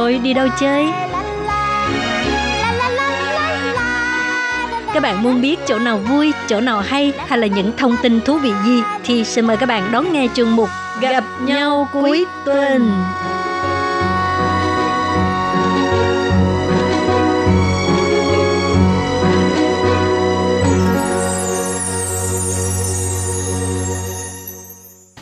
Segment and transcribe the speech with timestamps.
[0.00, 0.86] rồi đi đâu chơi?
[4.94, 8.20] Các bạn muốn biết chỗ nào vui, chỗ nào hay hay là những thông tin
[8.20, 10.68] thú vị gì thì xin mời các bạn đón nghe chương mục
[11.00, 12.92] Gặp nhau cuối tuần.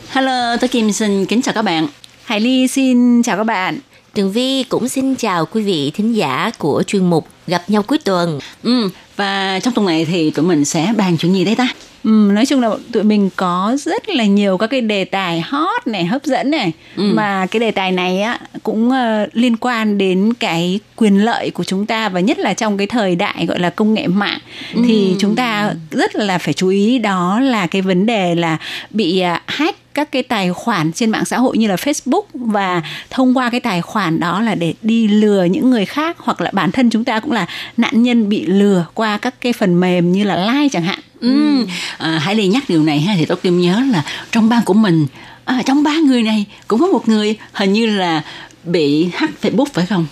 [0.09, 1.87] Hello, tôi Kim xin kính chào các bạn.
[2.25, 3.79] Hải Ly xin chào các bạn.
[4.19, 7.97] Tường Vi cũng xin chào quý vị thính giả của chuyên mục Gặp nhau cuối
[7.97, 8.39] tuần.
[8.63, 11.67] Ừ, và trong tuần này thì tụi mình sẽ bàn chuyện gì đây ta?
[12.03, 15.87] Ừ, nói chung là tụi mình có rất là nhiều các cái đề tài hot
[15.87, 17.03] này hấp dẫn này ừ.
[17.03, 21.63] mà cái đề tài này á cũng uh, liên quan đến cái quyền lợi của
[21.63, 24.39] chúng ta và nhất là trong cái thời đại gọi là công nghệ mạng
[24.73, 24.81] ừ.
[24.87, 28.57] thì chúng ta rất là phải chú ý đó là cái vấn đề là
[28.89, 32.81] bị uh, hack các cái tài khoản trên mạng xã hội như là Facebook và
[33.09, 36.49] thông qua cái tài khoản đó là để đi lừa những người khác hoặc là
[36.53, 37.45] bản thân chúng ta cũng là
[37.77, 40.99] nạn nhân bị lừa qua các cái phần mềm như là like chẳng hạn.
[41.19, 41.65] Ừ.
[41.97, 44.73] À, Hải Ly nhắc điều này ha thì tôi Kim nhớ là trong ban của
[44.73, 45.07] mình
[45.45, 48.21] à, trong ba người này cũng có một người hình như là
[48.63, 50.05] bị hack Facebook phải không?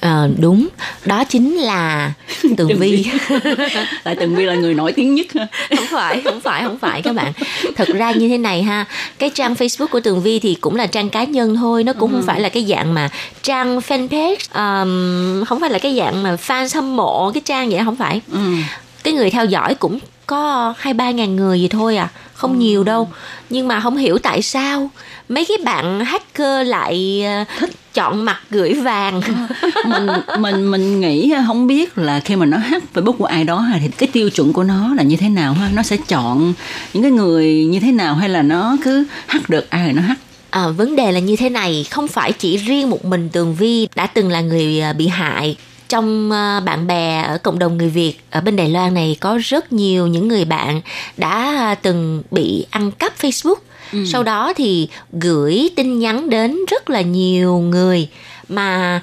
[0.00, 0.68] À, đúng.
[1.04, 2.12] Đó chính là
[2.56, 3.06] tường vi.
[4.04, 5.26] Tại tường vi là người nổi tiếng nhất.
[5.76, 7.32] Không phải không phải không phải các bạn.
[7.76, 8.84] Thật ra như thế này ha
[9.18, 12.10] cái trang facebook của tường vi thì cũng là trang cá nhân thôi nó cũng
[12.12, 12.16] ừ.
[12.16, 13.08] không phải là cái dạng mà
[13.42, 17.80] trang fanpage um, không phải là cái dạng mà fan hâm mộ cái trang vậy
[17.84, 18.20] không phải.
[18.32, 18.38] Ừ.
[19.02, 22.58] cái người theo dõi cũng có hai ba ngàn người gì thôi à không ừ.
[22.58, 23.08] nhiều đâu.
[23.50, 24.90] Nhưng mà không hiểu tại sao
[25.28, 27.70] mấy cái bạn hacker lại ờ, thích.
[27.94, 29.20] chọn mặt gửi vàng.
[29.88, 30.06] Mình
[30.38, 33.88] mình mình nghĩ không biết là khi mà nó hack facebook của ai đó thì
[33.88, 35.70] cái tiêu chuẩn của nó là như thế nào ha?
[35.74, 36.52] Nó sẽ chọn
[36.92, 40.02] những cái người như thế nào hay là nó cứ hack được ai là nó
[40.02, 40.20] hack?
[40.50, 43.88] À, vấn đề là như thế này không phải chỉ riêng một mình tường vi
[43.94, 45.56] đã từng là người ờ, bị hại
[45.88, 49.38] trong ờ, bạn bè ở cộng đồng người Việt ở bên Đài Loan này có
[49.42, 50.80] rất nhiều những người bạn
[51.16, 53.56] đã từng bị ăn cắp Facebook.
[53.92, 54.04] Ừ.
[54.06, 58.08] sau đó thì gửi tin nhắn đến rất là nhiều người
[58.48, 59.00] mà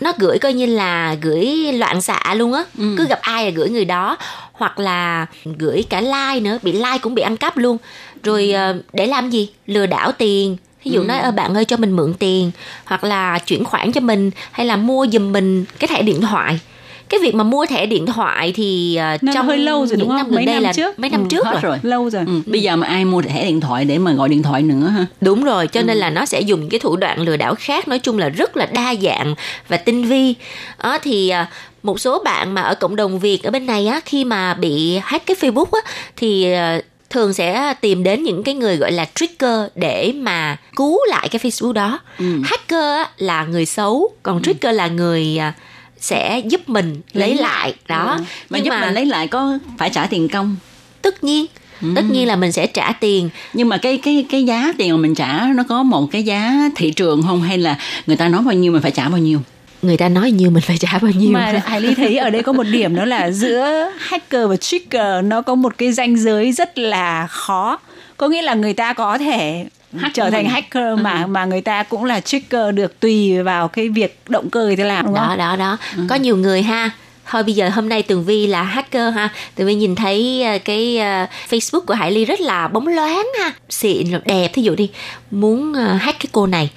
[0.00, 2.64] nó gửi coi như là gửi loạn xạ luôn á.
[2.78, 2.94] Ừ.
[2.98, 4.16] cứ gặp ai là gửi người đó
[4.52, 5.26] hoặc là
[5.58, 7.78] gửi cả like nữa bị like cũng bị ăn cắp luôn.
[8.22, 9.48] Rồi ờ, để làm gì?
[9.66, 11.04] Lừa đảo tiền ví dụ ừ.
[11.04, 12.50] nói ơ bạn ơi cho mình mượn tiền
[12.84, 16.60] hoặc là chuyển khoản cho mình hay là mua giùm mình cái thẻ điện thoại
[17.12, 20.16] cái việc mà mua thẻ điện thoại thì uh, trong hơi lâu rồi đúng không?
[20.16, 20.98] năm mấy đây năm là trước.
[20.98, 21.60] mấy năm ừ, trước rồi.
[21.62, 21.78] rồi.
[21.82, 22.40] lâu rồi ừ.
[22.46, 25.06] bây giờ mà ai mua thẻ điện thoại để mà gọi điện thoại nữa ha
[25.20, 25.84] đúng rồi cho ừ.
[25.84, 28.56] nên là nó sẽ dùng cái thủ đoạn lừa đảo khác nói chung là rất
[28.56, 29.34] là đa dạng
[29.68, 30.34] và tinh vi
[30.82, 31.48] đó thì uh,
[31.82, 34.98] một số bạn mà ở cộng đồng Việt ở bên này á khi mà bị
[35.02, 39.06] hack cái Facebook á thì uh, thường sẽ tìm đến những cái người gọi là
[39.14, 41.98] trigger để mà cứu lại cái Facebook đó.
[42.18, 42.24] Ừ.
[42.44, 44.42] Hacker là người xấu, còn ừ.
[44.44, 45.52] trigger là người à,
[46.00, 48.14] sẽ giúp mình lấy, lấy lại đó.
[48.18, 48.24] Ừ.
[48.50, 50.56] Mà Nhưng giúp mà mình lấy lại có phải trả tiền công?
[51.02, 51.46] Tất nhiên
[51.82, 51.88] Ừ.
[51.96, 54.96] tất nhiên là mình sẽ trả tiền nhưng mà cái cái cái giá tiền mà
[54.96, 58.42] mình trả nó có một cái giá thị trường không hay là người ta nói
[58.42, 59.40] bao nhiêu mình phải trả bao nhiêu
[59.82, 62.42] người ta nói nhiêu mình phải trả bao nhiêu mà Hải Ly thấy ở đây
[62.42, 66.52] có một điểm đó là giữa hacker và trigger nó có một cái ranh giới
[66.52, 67.78] rất là khó.
[68.16, 69.66] Có nghĩa là người ta có thể
[69.98, 71.26] Hack trở thành hacker mà ừ.
[71.26, 74.84] mà người ta cũng là trigger được tùy vào cái việc động cơ người ta
[74.84, 75.38] làm đúng đó không?
[75.38, 75.78] đó đó.
[75.96, 76.02] Ừ.
[76.08, 76.90] có nhiều người ha.
[77.30, 79.28] Thôi bây giờ hôm nay tường vi là hacker ha.
[79.54, 83.28] Tường vi nhìn thấy ờ, cái uh, facebook của hải ly rất là bóng loáng
[83.38, 83.52] ha.
[83.70, 84.50] Xịn đẹp.
[84.52, 84.90] Thí dụ đi
[85.30, 86.70] muốn uh, hack cái cô này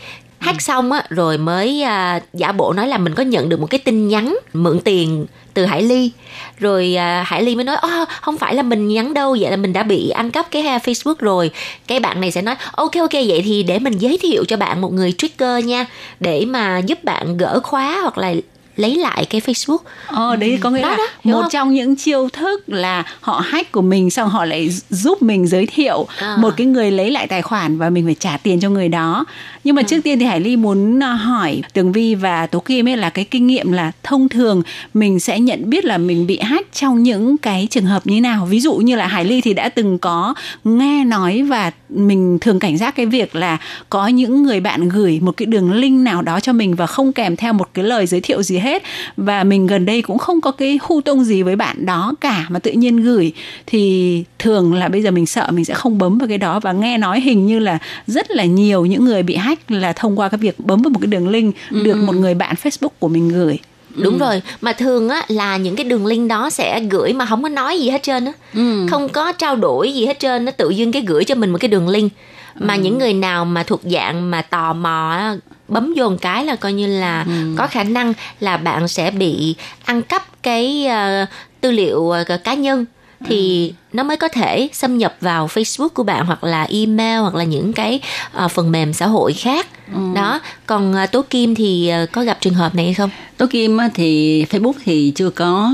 [0.46, 3.68] hát xong á rồi mới à, giả bộ nói là mình có nhận được một
[3.70, 6.12] cái tin nhắn mượn tiền từ Hải Ly.
[6.60, 9.58] Rồi à, Hải Ly mới nói oh, không phải là mình nhắn đâu vậy là
[9.58, 11.52] mình đã bị ăn cắp cái à, Facebook rồi.
[11.88, 14.82] Cái bạn này sẽ nói ok ok vậy thì để mình giới thiệu cho bạn
[14.82, 15.86] một người trigger nha
[16.20, 18.34] để mà giúp bạn gỡ khóa hoặc là
[18.76, 19.78] lấy lại cái Facebook.
[20.08, 21.52] Ờ đấy có nghĩa đó, là đó, một không?
[21.52, 25.66] trong những chiêu thức là họ hack của mình xong họ lại giúp mình giới
[25.66, 26.38] thiệu à.
[26.40, 29.26] một cái người lấy lại tài khoản và mình phải trả tiền cho người đó.
[29.64, 29.86] Nhưng mà ừ.
[29.88, 33.10] trước tiên thì Hải Ly muốn ờ, hỏi Tường Vi và Tố Kim ấy là
[33.10, 34.62] cái kinh nghiệm là thông thường
[34.94, 38.46] mình sẽ nhận biết là mình bị hack trong những cái trường hợp như nào.
[38.46, 40.34] Ví dụ như là Hải Ly thì đã từng có
[40.64, 43.58] nghe nói và mình thường cảnh giác cái việc là
[43.90, 47.14] có những người bạn gửi một cái đường link nào đó cho mình và không
[47.14, 48.84] kèm theo một cái lời giới thiệu gì hết hết
[49.18, 52.46] và mình gần đây cũng không có cái hu tông gì với bạn đó cả
[52.50, 53.32] mà tự nhiên gửi
[53.66, 56.72] thì thường là bây giờ mình sợ mình sẽ không bấm vào cái đó và
[56.72, 57.78] nghe nói hình như là
[58.08, 61.00] rất là nhiều những người bị hack là thông qua cái việc bấm vào một
[61.02, 61.84] cái đường link ừ.
[61.84, 63.60] được một người bạn Facebook của mình gửi
[63.96, 64.20] đúng ừ.
[64.20, 67.50] rồi mà thường á là những cái đường link đó sẽ gửi mà không có
[67.50, 68.88] nói gì hết trơn á ừ.
[68.90, 71.58] không có trao đổi gì hết trơn nó tự dưng cái gửi cho mình một
[71.62, 72.12] cái đường link
[72.56, 72.80] mà ừ.
[72.80, 75.20] những người nào mà thuộc dạng mà tò mò
[75.68, 77.56] bấm vô một cái là coi như là ừ.
[77.58, 81.30] có khả năng là bạn sẽ bị ăn cắp cái uh,
[81.62, 82.86] tư liệu uh, cá nhân
[83.28, 87.36] thì nó mới có thể xâm nhập vào Facebook của bạn hoặc là email hoặc
[87.36, 88.00] là những cái
[88.46, 89.68] uh, phần mềm xã hội khác.
[89.94, 90.00] Ừ.
[90.16, 90.40] đó.
[90.66, 93.10] Còn uh, tố kim thì uh, có gặp trường hợp này hay không?
[93.38, 95.72] Tố kim thì Facebook thì chưa có.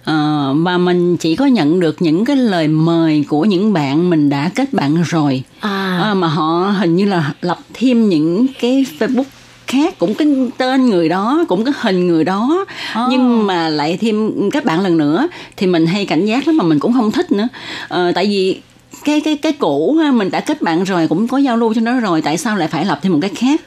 [0.00, 4.30] Uh, mà mình chỉ có nhận được những cái lời mời của những bạn mình
[4.30, 5.42] đã kết bạn rồi.
[5.60, 6.08] À.
[6.10, 9.24] uh, mà họ hình như là lập thêm những cái Facebook
[9.72, 10.28] khác cũng cái
[10.58, 12.64] tên người đó cũng cái hình người đó.
[12.98, 13.08] Oh.
[13.10, 16.64] nhưng mà lại thêm các bạn lần nữa thì mình hay cảnh giác lắm mà
[16.64, 17.48] mình cũng không thích nữa.
[17.88, 18.60] Ờ, tại vì
[19.04, 22.00] cái cái cái cũ mình đã kết bạn rồi cũng có giao lưu cho nó
[22.00, 23.60] rồi tại sao lại phải lập thêm một cái khác?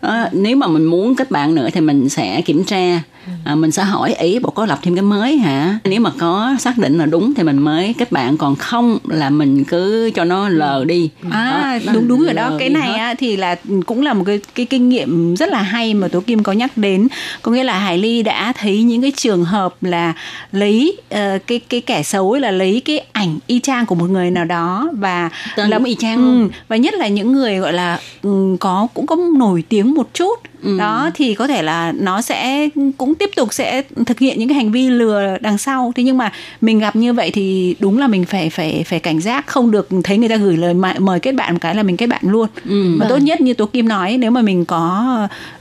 [0.00, 3.00] À, nếu mà mình muốn kết bạn nữa thì mình sẽ kiểm tra
[3.44, 5.78] à, mình sẽ hỏi ý bộ có lập thêm cái mới hả?
[5.84, 9.30] Nếu mà có xác định là đúng thì mình mới kết bạn còn không là
[9.30, 11.10] mình cứ cho nó lờ đi.
[11.30, 12.52] À đó, đúng đúng rồi đó.
[12.58, 13.56] Cái này á, thì là
[13.86, 16.76] cũng là một cái cái kinh nghiệm rất là hay mà tố kim có nhắc
[16.76, 17.08] đến.
[17.42, 20.14] Có nghĩa là hải ly đã thấy những cái trường hợp là
[20.52, 24.10] lấy uh, cái cái kẻ xấu ấy là lấy cái ảnh y chang của một
[24.10, 27.72] người nào đó và tên là y chang ừ, và nhất là những người gọi
[27.72, 30.78] là um, có cũng có nổi tiếng một chút ừ.
[30.78, 32.68] đó thì có thể là nó sẽ
[32.98, 36.18] cũng tiếp tục sẽ thực hiện những cái hành vi lừa đằng sau thế nhưng
[36.18, 39.70] mà mình gặp như vậy thì đúng là mình phải phải phải cảnh giác không
[39.70, 42.22] được thấy người ta gửi lời mời kết bạn một cái là mình kết bạn
[42.22, 43.08] luôn ừ, và vâng.
[43.08, 45.06] tốt nhất như tố kim nói nếu mà mình có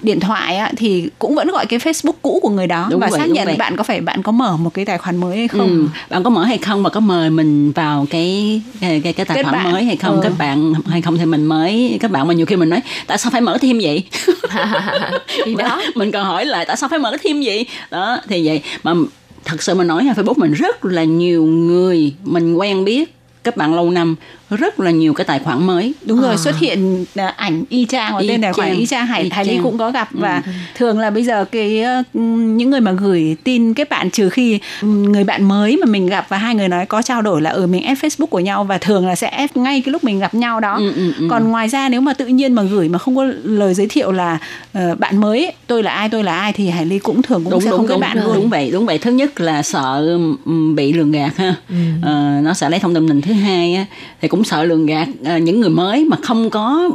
[0.02, 3.08] điện thoại á, thì cũng vẫn gọi cái facebook cũ của người đó đúng và
[3.12, 3.56] vậy, xác nhận vậy.
[3.56, 5.88] bạn có phải bạn có mở một cái tài khoản mới hay không ừ.
[6.10, 9.38] bạn có mở hay không và có mời mình vào cái cái cái, cái tài
[9.38, 9.72] kết khoản bạn.
[9.72, 10.20] mới hay không ừ.
[10.24, 13.18] các bạn hay không thì mình mới các bạn mà nhiều khi mình nói tại
[13.18, 14.04] sao phải mở thêm vậy
[15.46, 15.82] thì đó.
[15.96, 18.62] mình còn hỏi lại tại sao phải mở thêm gì đó thì vậy.
[18.84, 18.94] Mà
[19.46, 23.17] thật sự mà nói là Facebook mình rất là nhiều người mình quen biết
[23.48, 24.16] các bạn lâu năm
[24.50, 26.38] rất là nhiều cái tài khoản mới đúng rồi à.
[26.38, 29.60] xuất hiện à, ảnh y chang và tên tài khoản y chang hải thái lý
[29.64, 30.52] cũng có gặp và ừ.
[30.76, 31.84] thường là bây giờ cái
[32.14, 36.26] những người mà gửi tin kết bạn trừ khi người bạn mới mà mình gặp
[36.30, 38.64] và hai người nói có trao đổi là ở ừ, mình ép facebook của nhau
[38.64, 41.28] và thường là sẽ ép ngay cái lúc mình gặp nhau đó ừ, ừ, ừ.
[41.30, 44.12] còn ngoài ra nếu mà tự nhiên mà gửi mà không có lời giới thiệu
[44.12, 44.38] là
[44.78, 47.52] uh, bạn mới tôi là ai tôi là ai thì hải ly cũng thường cũng
[47.52, 49.64] đúng, sẽ đúng, không đúng, kết bạn luôn đúng vậy đúng vậy thứ nhất là
[49.64, 50.18] sợ
[50.76, 51.76] bị lường gạt ha ừ.
[51.98, 53.86] uh, nó sẽ lấy thông tin mình thứ hai á,
[54.22, 56.90] thì cũng sợ lường gạt à, những người mới mà không có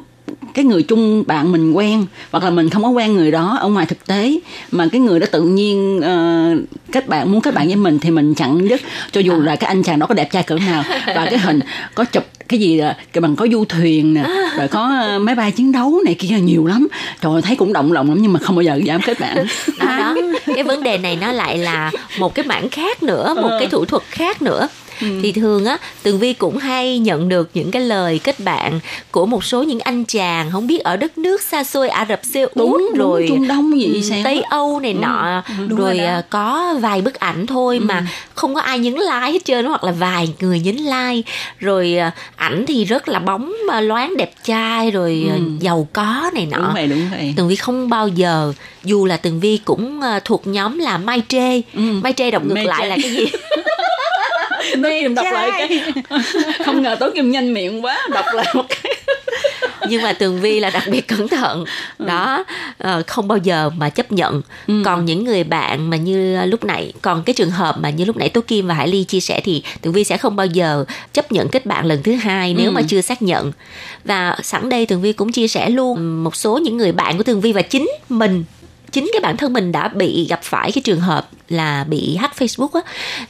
[0.55, 3.69] cái người chung bạn mình quen hoặc là mình không có quen người đó ở
[3.69, 4.39] ngoài thực tế
[4.71, 8.11] mà cái người đó tự nhiên uh, kết bạn muốn kết bạn với mình thì
[8.11, 8.81] mình chặn dứt
[9.13, 11.61] cho dù là cái anh chàng đó có đẹp trai cỡ nào và cái hình
[11.95, 14.25] có chụp cái gì là cái bằng có du thuyền nè
[14.57, 16.89] rồi có uh, máy bay chiến đấu này kia nhiều lắm.
[17.21, 19.37] Trời ơi, thấy cũng động lòng lắm nhưng mà không bao giờ dám kết bạn.
[19.79, 20.15] Đó, đó
[20.55, 23.85] cái vấn đề này nó lại là một cái mảng khác nữa một cái thủ
[23.85, 24.69] thuật khác nữa
[25.03, 25.09] Ừ.
[25.23, 28.81] thì thường á tường vi cũng hay nhận được những cái lời kết bạn
[29.11, 32.21] của một số những anh chàng không biết ở đất nước xa xôi ả rập
[32.33, 34.99] xê út rồi trung đông gì ừ, sao tây âu này ừ.
[34.99, 37.85] nọ đúng rồi, rồi à, có vài bức ảnh thôi ừ.
[37.85, 41.97] mà không có ai nhấn like hết trơn hoặc là vài người nhấn like rồi
[41.97, 45.43] à, ảnh thì rất là bóng mà loáng đẹp trai rồi ừ.
[45.61, 48.53] giàu có này nọ đúng vậy đúng vậy tường vi không bao giờ
[48.85, 51.81] dù là tường vi cũng thuộc nhóm là mai trê ừ.
[52.03, 52.89] mai trê đọc ngược Mai lại trê.
[52.89, 53.25] là cái gì
[54.83, 55.93] tố kim đọc lại cái
[56.65, 58.95] không ngờ tố kim nhanh miệng quá đọc lại một cái
[59.89, 61.65] nhưng mà tường vi là đặc biệt cẩn thận
[61.99, 62.05] ừ.
[62.07, 62.45] đó
[62.85, 64.83] uh, không bao giờ mà chấp nhận ừ.
[64.85, 68.17] còn những người bạn mà như lúc nãy còn cái trường hợp mà như lúc
[68.17, 70.85] nãy tố kim và hải ly chia sẻ thì tường vi sẽ không bao giờ
[71.13, 72.71] chấp nhận kết bạn lần thứ hai nếu ừ.
[72.71, 73.53] mà chưa xác nhận
[74.05, 77.23] và sẵn đây tường vi cũng chia sẻ luôn một số những người bạn của
[77.23, 78.45] tường vi và chính mình
[78.93, 82.37] chính cái bản thân mình đã bị gặp phải cái trường hợp là bị hack
[82.37, 82.81] Facebook á.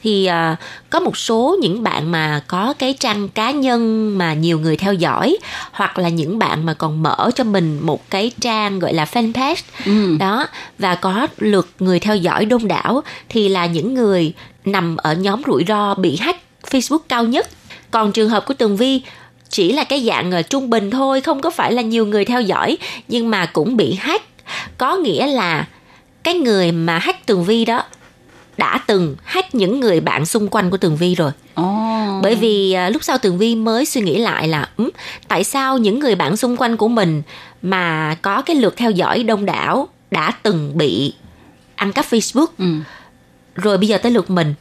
[0.03, 0.57] Thì uh,
[0.89, 4.93] có một số những bạn mà có cái trang cá nhân mà nhiều người theo
[4.93, 5.37] dõi
[5.71, 9.61] hoặc là những bạn mà còn mở cho mình một cái trang gọi là fanpage
[9.85, 10.17] ừ.
[10.19, 10.47] đó
[10.79, 14.33] và có lượt người theo dõi đông đảo thì là những người
[14.65, 16.39] nằm ở nhóm rủi ro bị hack
[16.71, 17.47] Facebook cao nhất.
[17.91, 19.01] Còn trường hợp của Tường Vi
[19.49, 22.41] chỉ là cái dạng uh, trung bình thôi không có phải là nhiều người theo
[22.41, 22.77] dõi
[23.07, 24.32] nhưng mà cũng bị hack
[24.77, 25.67] có nghĩa là
[26.23, 27.83] cái người mà hack tường vi đó
[28.57, 31.31] đã từng hack những người bạn xung quanh của tường vi rồi.
[31.61, 32.23] Oh.
[32.23, 34.89] bởi vì à, lúc sau tường vi mới suy nghĩ lại là um,
[35.27, 37.21] tại sao những người bạn xung quanh của mình
[37.61, 41.13] mà có cái lượt theo dõi đông đảo đã từng bị
[41.75, 42.47] ăn cắp Facebook?
[42.57, 42.65] Ừ.
[43.55, 44.53] rồi bây giờ tới lượt mình.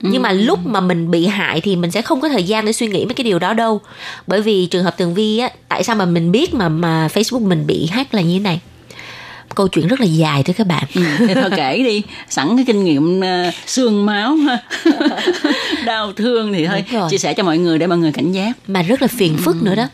[0.00, 2.72] Nhưng mà lúc mà mình bị hại thì mình sẽ không có thời gian để
[2.72, 3.80] suy nghĩ mấy cái điều đó đâu.
[4.26, 7.48] Bởi vì trường hợp tường vi á tại sao mà mình biết mà mà Facebook
[7.48, 8.60] mình bị hack là như thế này
[9.54, 10.84] câu chuyện rất là dài thưa các bạn.
[10.94, 12.02] Ừ, thì thôi kể đi.
[12.28, 14.58] Sẵn cái kinh nghiệm uh, xương máu ha.
[15.86, 18.52] Đau thương thì thôi chia sẻ cho mọi người để mọi người cảnh giác.
[18.66, 19.88] Mà rất là phiền phức nữa đó.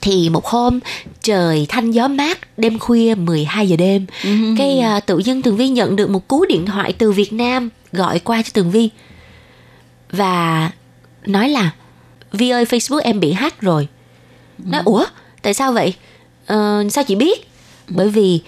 [0.00, 0.80] Thì một hôm
[1.22, 4.06] trời thanh gió mát đêm khuya 12 giờ đêm
[4.58, 7.68] cái à, tự dưng tường vi nhận được một cú điện thoại từ Việt Nam
[7.92, 8.90] gọi qua cho tường vi.
[10.10, 10.70] Và
[11.26, 11.70] nói là
[12.32, 13.88] Vi ơi Facebook em bị hack rồi.
[14.58, 15.04] Nói ủa?
[15.42, 15.94] Tại sao vậy?
[16.46, 17.48] Ờ, sao chị biết?
[17.88, 18.40] Bởi vì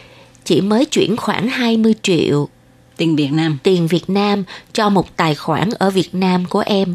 [0.44, 2.48] chị mới chuyển khoảng 20 triệu
[2.96, 6.94] tiền Việt Nam tiền Việt Nam cho một tài khoản ở Việt Nam của em.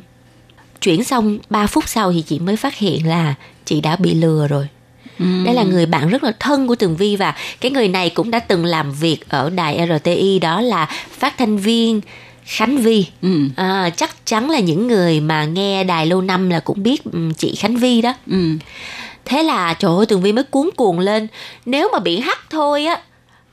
[0.81, 3.35] Chuyển xong 3 phút sau thì chị mới phát hiện là
[3.65, 4.67] chị đã bị lừa rồi.
[5.19, 8.31] Đây là người bạn rất là thân của Tường Vi và cái người này cũng
[8.31, 12.01] đã từng làm việc ở đài RTI đó là phát thanh viên
[12.43, 13.05] Khánh Vi.
[13.21, 13.29] Ừ.
[13.55, 17.01] À, chắc chắn là những người mà nghe đài lâu năm là cũng biết
[17.37, 18.13] chị Khánh Vi đó.
[18.27, 18.49] ừ.
[19.25, 21.27] Thế là trời ơi Tường Vi mới cuốn cuồng lên
[21.65, 23.01] Nếu mà bị hack thôi á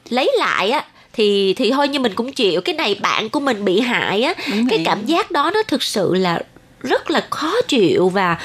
[0.09, 3.65] Lấy lại á thì thì thôi như mình cũng chịu cái này bạn của mình
[3.65, 4.85] bị hại á Đúng cái vậy.
[4.87, 6.39] cảm giác đó nó thực sự là
[6.81, 8.37] rất là khó chịu và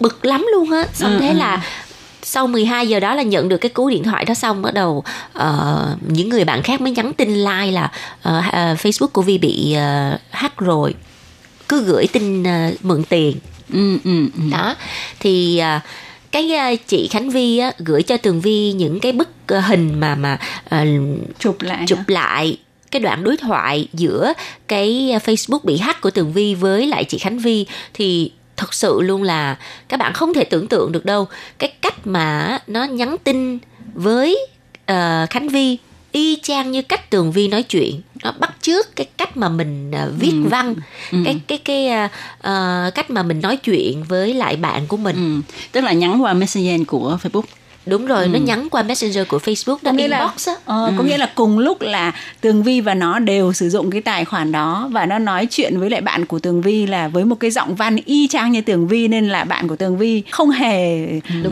[0.00, 1.34] bực lắm luôn á xong Ừ, thế ừ.
[1.34, 1.62] là
[2.22, 5.04] sau 12 giờ đó là nhận được cái cú điện thoại đó xong bắt đầu
[5.32, 7.90] ờ, những người bạn khác mới nhắn tin like là
[8.22, 10.94] ờ, ờ, Facebook của Vi bị ờ, hack rồi
[11.68, 13.36] cứ gửi tin ờ, mượn tiền
[13.72, 14.42] Ừ, ừ, ừ.
[14.52, 14.74] đó
[15.20, 15.80] thì à,
[16.36, 20.00] cái à, chị Khánh Vi á, gửi cho Tường Vi những cái bức à, hình
[20.00, 20.38] mà mà
[20.68, 20.86] à,
[21.38, 22.04] chụp lại chụp hả?
[22.08, 22.58] lại
[22.90, 24.32] cái đoạn đối thoại giữa
[24.68, 29.00] cái Facebook bị hack của Tường Vi với lại chị Khánh Vi thì thật sự
[29.00, 29.56] luôn là
[29.88, 31.26] các bạn không thể tưởng tượng được đâu
[31.58, 33.58] cái cách mà nó nhắn tin
[33.94, 34.46] với
[34.86, 35.78] ờ, Khánh Vi
[36.12, 39.90] y chang như cách Tường Vi nói chuyện nó bắt chước cái cách mà mình
[39.94, 40.74] à, viết văn
[41.24, 42.08] cái cái cái à,
[42.38, 45.16] ờ, cách mà mình nói chuyện với lại bạn của mình.
[45.16, 45.52] Ừ.
[45.72, 47.42] tức là nhắn qua messenger của Facebook
[47.86, 50.54] đúng rồi nó nhắn qua messenger của Facebook đó nghĩa là inbox á.
[50.64, 54.00] Ờ, có nghĩa là cùng lúc là Tường Vi và nó đều sử dụng cái
[54.00, 57.24] tài khoản đó và nó nói chuyện với lại bạn của Tường Vi là với
[57.24, 60.22] một cái giọng văn y chang như Tường Vi nên là bạn của Tường Vi
[60.30, 61.06] không hề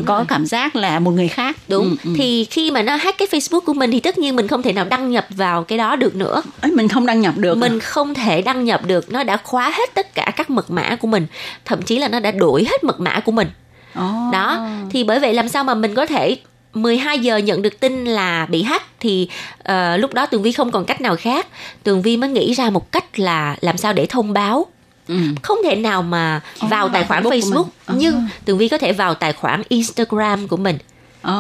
[0.04, 1.56] có cảm giác là một người khác.
[1.68, 1.96] đúng.
[2.16, 4.72] Thì khi mà nó hack cái Facebook của mình thì tất nhiên mình không thể
[4.72, 6.42] nào đăng nhập vào cái đó được nữa.
[6.60, 7.60] Ấy mình không đăng nhập được à?
[7.60, 10.96] mình không thể đăng nhập được nó đã khóa hết tất cả các mật mã
[10.96, 11.26] của mình
[11.64, 13.48] thậm chí là nó đã đổi hết mật mã của mình
[13.94, 14.30] Ồ.
[14.32, 16.36] đó thì bởi vậy làm sao mà mình có thể
[16.74, 19.28] 12 giờ nhận được tin là bị hack thì
[19.62, 21.46] ờ, lúc đó Tường Vi không còn cách nào khác
[21.82, 24.66] Tường Vi mới nghĩ ra một cách là làm sao để thông báo
[25.08, 25.14] Ừ.
[25.42, 27.98] không thể nào mà vào tài khoản Facebook mình.
[27.98, 30.78] nhưng Tường Vi có thể vào tài khoản Instagram của mình
[31.24, 31.32] Ồ.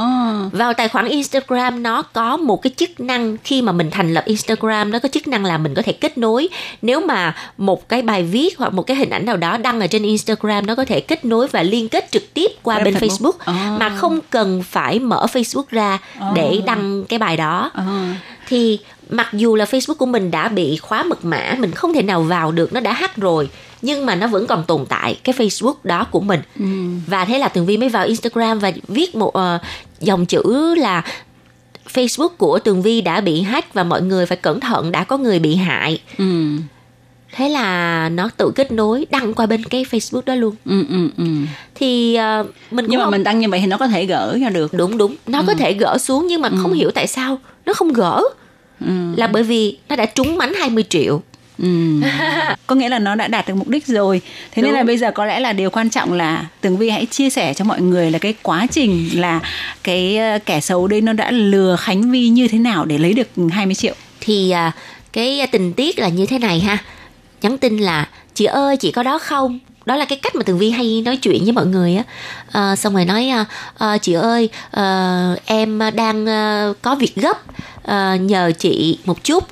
[0.52, 4.24] vào tài khoản Instagram nó có một cái chức năng khi mà mình thành lập
[4.26, 6.48] Instagram nó có chức năng là mình có thể kết nối
[6.82, 9.86] nếu mà một cái bài viết hoặc một cái hình ảnh nào đó đăng ở
[9.86, 13.32] trên Instagram nó có thể kết nối và liên kết trực tiếp qua bên Facebook.
[13.32, 13.76] Facebook À.
[13.80, 15.98] mà không cần phải mở Facebook ra
[16.34, 17.82] để đăng cái bài đó Ờ.
[18.48, 18.78] thì
[19.10, 22.22] mặc dù là Facebook của mình đã bị khóa mật mã mình không thể nào
[22.22, 23.48] vào được nó đã hack rồi
[23.82, 26.40] nhưng mà nó vẫn còn tồn tại cái Facebook đó của mình.
[27.06, 29.58] Và thế là Tường Vi mới vào Instagram và viết một ờ,
[30.00, 31.02] dòng chữ là
[31.94, 35.18] Facebook của Tường Vi đã bị hack và mọi người phải cẩn thận đã có
[35.18, 36.00] người bị hại.
[36.18, 36.24] Ừ.
[37.36, 40.54] thế là nó tự kết nối đăng qua bên cái Facebook đó luôn.
[40.64, 41.24] Ừ, ừ, ừ.
[41.74, 44.38] thì ờ, mình nhưng mà không- mình đăng như vậy thì nó có thể gỡ
[44.40, 44.74] ra được.
[44.74, 45.16] Đúng đúng.
[45.26, 47.38] Nó có thể gỡ xuống nhưng mà không hiểu tại sao.
[47.66, 48.22] Nó không gỡ
[49.16, 51.22] là bởi vì nó đã trúng mánh 20 triệu
[51.62, 52.00] ừ.
[52.66, 54.20] Có nghĩa là nó đã đạt được mục đích rồi.
[54.52, 54.78] Thế nên Đúng.
[54.78, 57.54] là bây giờ có lẽ là điều quan trọng là Tường Vi hãy chia sẻ
[57.54, 59.40] cho mọi người là cái quá trình là
[59.82, 63.12] cái ờ, kẻ xấu đây nó đã lừa Khánh Vi như thế nào để lấy
[63.12, 63.94] được 20 triệu.
[64.20, 64.72] thì à,
[65.12, 66.78] cái tình tiết là như thế này ha
[67.42, 70.58] nhắn tin là chị ơi chị có đó không đó là cái cách mà tường
[70.58, 72.02] vi hay nói chuyện với mọi người á.
[72.52, 73.44] À, xong rồi nói à,
[73.78, 77.36] à, chị ơi à, em đang à, có việc gấp
[77.82, 79.44] à, nhờ chị một chút.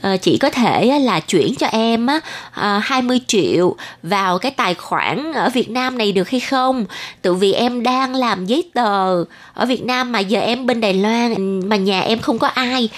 [0.00, 2.20] À, chị có thể là chuyển cho em á,
[2.50, 6.84] à, 20 triệu vào cái tài khoản ở Việt Nam này được hay không?
[7.22, 10.94] Tự vì em đang làm giấy tờ ở Việt Nam mà giờ em bên Đài
[10.94, 12.88] Loan mà nhà em không có ai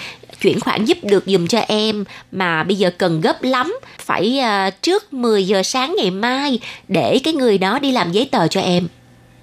[0.41, 3.79] chuyển khoản giúp được dùm cho em mà bây giờ cần gấp lắm.
[3.99, 8.29] Phải à, trước 10 giờ sáng ngày mai để cái người đó đi làm giấy
[8.31, 8.87] tờ cho em.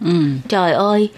[0.05, 0.13] Ừ.
[0.49, 1.09] trời ơi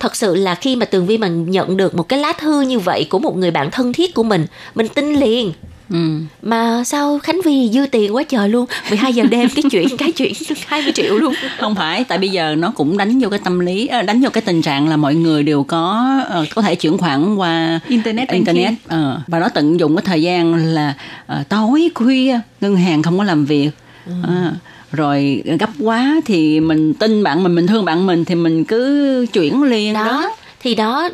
[0.00, 2.78] thật sự là khi mà tường vi mà nhận được một cái lá thư như
[2.78, 5.52] vậy của một người bạn thân thiết của mình mình tin liền
[5.90, 5.96] ừ.
[6.42, 8.66] mà sao Khánh Vi dư tiền quá trời luôn?
[8.90, 10.32] 12 giờ đêm cái chuyện cái chuyện
[10.66, 11.34] 20 triệu luôn.
[11.58, 14.30] Không phải tại bây giờ nó cũng đánh vô cái tâm lý ờ, đánh vô
[14.30, 18.28] cái tình trạng là mọi người đều có ờ, có thể chuyển khoản qua Internet
[18.28, 20.94] internet ờ, và nó tận dụng cái thời gian là
[21.26, 23.70] ờ, tối khuya ngân hàng không có làm việc.
[24.22, 24.52] Ờ,
[24.92, 29.26] rồi gấp quá thì mình tin bạn mình mình thương bạn mình thì mình cứ
[29.32, 30.30] chuyển liền đó, đó.
[30.60, 31.08] thì đó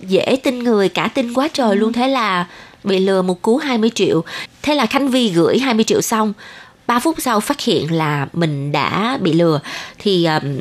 [0.00, 1.92] dễ tin người cả tin quá trời luôn.
[1.92, 2.46] Thế là
[2.84, 4.24] bị lừa một cú 20 triệu.
[4.62, 6.32] Thế là Khánh Vi gửi 20 triệu xong.
[6.86, 9.60] 3 phút sau phát hiện là mình đã bị lừa.
[9.98, 10.60] Thì ờm,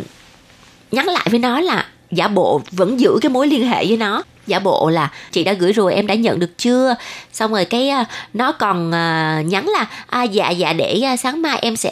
[0.92, 4.24] nhắn lại với nó là giả bộ vẫn giữ cái mối liên hệ với nó.
[4.48, 6.96] Giả bộ là chị đã gửi rồi em đã nhận được chưa?
[7.34, 11.42] Xong rồi cái à, nó còn à, nhắn là à, dạ dạ để à, sáng
[11.42, 11.92] mai em sẽ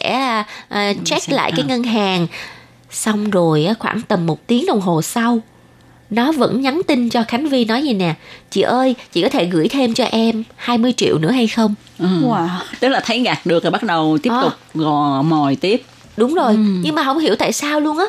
[0.68, 2.26] à, check sẽ- lại cái ngân hàng.
[2.90, 5.38] Xong rồi khoảng tầm một tiếng đồng hồ sau
[6.10, 8.14] nó vẫn nhắn tin cho Khánh Vi nói gì nè
[8.50, 11.74] chị ơi chị có thể gửi thêm cho em 20 triệu nữa hay không?
[11.98, 12.06] Ừ.
[12.22, 12.48] Wow.
[12.80, 14.42] tức là thấy gạt được rồi bắt đầu tiếp Ờ.
[14.42, 15.82] tục gò mồi tiếp.
[16.16, 18.04] Đúng rồi nhưng mà không hiểu tại sao luôn á.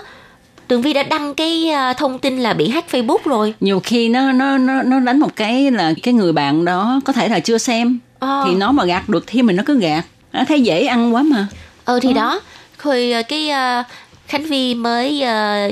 [0.67, 3.53] Tường Vi đã đăng cái à, thông tin là bị hack Facebook rồi.
[3.59, 7.13] Nhiều khi nó nó nó nó đánh một cái là cái người bạn đó có
[7.13, 7.99] thể là chưa xem.
[8.19, 8.43] Ờ.
[8.47, 10.05] thì nó mà gạt được thì mình nó cứ gạt.
[10.33, 11.47] Nó thấy dễ ăn quá mà.
[11.85, 12.39] Ờ thì đó.
[12.83, 13.83] Rồi à, cái à,
[14.27, 15.67] Khánh Vi mới à,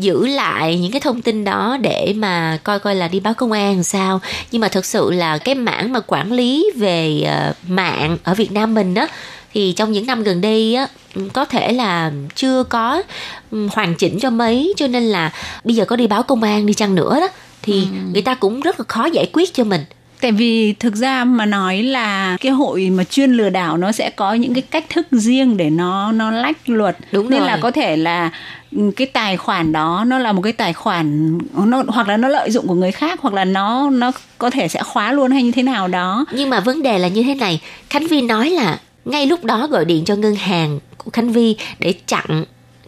[0.00, 3.52] giữ lại những cái thông tin đó để mà coi coi là đi báo công
[3.52, 4.20] an làm sao.
[4.50, 8.52] Nhưng mà thực sự là cái mảng mà quản lý về à, mạng ở Việt
[8.52, 9.06] Nam mình á
[9.54, 13.02] thì trong những năm gần đây á ừ, có thể là chưa có
[13.50, 14.74] ừ, hoàn chỉnh cho mấy.
[14.76, 15.32] Cho nên là
[15.64, 17.28] bây giờ có đi báo công an đi chăng nữa đó
[17.62, 19.84] thì người ta cũng rất là khó giải quyết cho mình
[20.20, 24.10] Tại vì thực ra mà nói là cái hội mà chuyên lừa đảo nó sẽ
[24.10, 26.96] có những cái cách thức riêng để nó nó lách luật.
[27.12, 27.48] Đúng Nên rồi.
[27.48, 28.30] là có thể là
[28.76, 32.28] ừ, cái tài khoản đó nó là một cái tài khoản nó hoặc là nó
[32.28, 35.42] lợi dụng của người khác hoặc là nó nó có thể sẽ khóa luôn hay
[35.42, 36.24] như thế nào đó.
[36.32, 37.60] Nhưng mà vấn đề là như thế này,
[37.90, 41.56] Khánh Vi nói là ngay lúc đó gọi điện cho ngân hàng của Khánh Vi
[41.78, 42.44] để chặn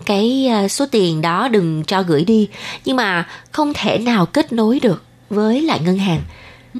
[0.06, 2.48] cái à, số tiền đó đừng cho gửi đi.
[2.84, 6.20] Nhưng mà không thể nào kết nối được với lại ngân hàng.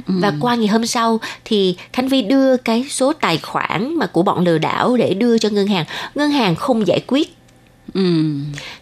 [0.07, 4.23] Và qua ngày hôm sau thì Khánh Vi đưa cái số tài khoản mà của
[4.23, 5.85] bọn lừa đảo để đưa cho ngân hàng.
[6.15, 7.37] Ngân hàng không giải quyết
[7.95, 8.01] ừ.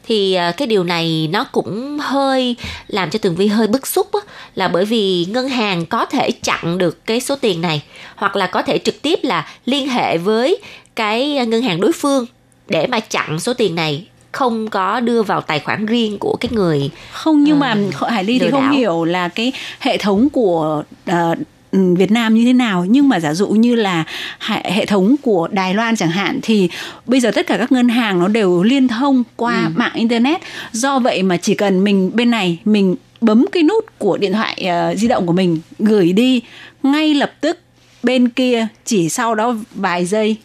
[0.07, 2.57] thì à, cái điều này nó cũng hơi
[2.89, 4.21] làm cho Tường Vi hơi bức xúc á,
[4.55, 7.83] là bởi vì ngân hàng có thể chặn được cái số tiền này
[8.17, 10.59] hoặc là có thể trực tiếp là liên hệ với
[10.97, 12.27] cái ngân hàng đối phương
[12.69, 16.49] để mà chặn số tiền này không có đưa vào tài khoản riêng của cái
[16.53, 17.77] người Không nhưng Ờ, mà
[18.11, 18.73] Hải Ly thì không đảo.
[18.73, 21.35] hiểu là cái hệ thống của ờ,
[21.71, 22.85] ừ, Việt Nam như thế nào.
[22.89, 24.05] Nhưng mà giả dụ như là
[24.65, 26.69] hệ thống của Đài Loan chẳng hạn thì
[27.07, 30.41] bây giờ tất cả các ngân hàng nó đều liên thông qua mạng internet.
[30.73, 34.55] Do vậy mà chỉ cần mình bên này mình bấm cái nút của điện thoại
[34.55, 36.43] ờ, di động của mình gửi đi
[36.83, 37.59] ngay lập tức
[38.03, 40.37] bên kia chỉ sau đó vài giây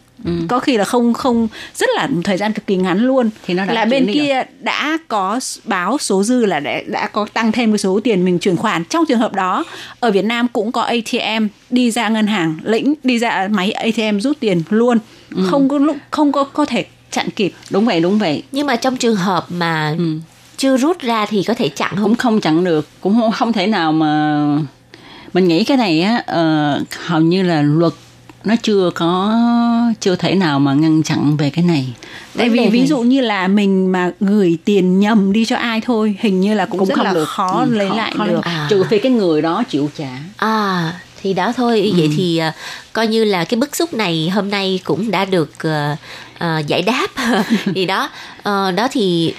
[0.48, 3.30] có khi là không không rất là thời gian cực kỳ ngắn luôn.
[3.46, 7.26] Thì nó đã là bên kia đã có báo số dư là đã, đã có
[7.32, 8.84] tăng thêm cái số tiền mình chuyển khoản.
[8.84, 9.64] Trong trường hợp đó
[10.00, 14.18] ở Việt Nam cũng có ATM đi ra ngân hàng lĩnh đi ra máy ATM
[14.20, 14.98] rút tiền luôn.
[15.46, 17.52] Không có lúc không có có thể chặn kịp.
[17.70, 18.42] Đúng vậy đúng vậy.
[18.52, 20.04] Nhưng mà trong trường hợp mà Ừ.
[20.56, 22.04] chưa rút ra thì có thể chặn không?
[22.04, 22.88] Cũng không chặn được.
[23.00, 24.44] Cũng không, không thể nào mà
[25.32, 27.92] mình nghĩ cái này á ờ, hầu như là luật
[28.46, 29.34] nó chưa có
[30.00, 31.86] chưa thể nào mà ngăn chặn về cái này.
[32.38, 36.16] Tại vì ví dụ như là mình mà gửi tiền nhầm đi cho ai thôi
[36.20, 37.28] hình như là cũng, cũng rất không là được.
[37.28, 38.40] khó Ừ, lấy khó- lại khó được.
[38.44, 38.66] À.
[38.70, 40.18] trừ phi cái người đó chịu trả.
[40.36, 41.92] À thì đó thôi.
[41.96, 42.52] Vậy thì à,
[42.92, 45.96] coi như là cái bức xúc này hôm nay cũng đã được à,
[46.38, 47.06] à, giải đáp.
[47.74, 48.10] Thì đó
[48.42, 49.34] ờ, đó thì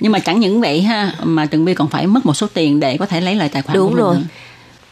[0.00, 2.80] nhưng mà chẳng những vậy ha mà Tường Vi còn phải mất một số tiền
[2.80, 4.14] để có thể lấy lại tài khoản đúng của mình rồi.
[4.16, 4.22] nữa.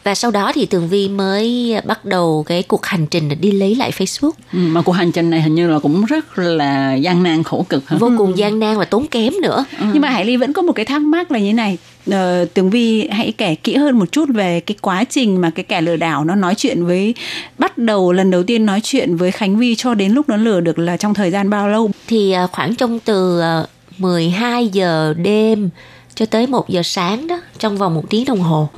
[0.04, 3.74] Và sau đó thì Tường Vi mới bắt đầu cái cuộc hành trình đi lấy
[3.74, 4.32] lại Facebook.
[4.52, 7.66] Ừ, mà cuộc hành trình này hình như là cũng rất là gian nan khổ
[7.68, 9.64] cực ha vô cùng gian nan và tốn kém nữa.
[9.92, 11.78] Nhưng mà Hải Ly vẫn có một cái thắc mắc là như này.
[12.10, 15.64] Ờ, Tường Vi hãy kể kỹ hơn một chút về cái quá trình mà cái
[15.64, 17.14] kẻ lừa đảo nó nói chuyện với
[17.58, 20.60] bắt đầu lần đầu tiên nói chuyện với Khánh Vi cho đến lúc nó lừa
[20.60, 21.90] được là trong thời gian bao lâu?
[22.06, 23.64] Thì à, khoảng trong từ à,
[23.98, 25.70] 12 giờ đêm
[26.14, 28.68] cho tới 1 giờ sáng đó trong vòng một tiếng đồng hồ.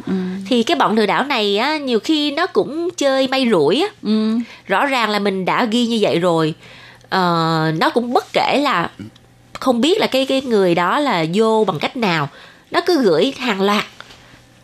[0.49, 3.89] Thì cái bọn lừa đảo này á nhiều khi nó cũng chơi may rủi á.
[4.03, 4.39] Ừ.
[4.67, 6.55] rõ ràng là mình đã ghi như vậy rồi.
[7.09, 8.91] Ờ, nó cũng bất kể là
[9.53, 12.29] không biết là cái cái người đó là vô bằng cách nào.
[12.71, 13.85] Nó cứ gửi hàng loạt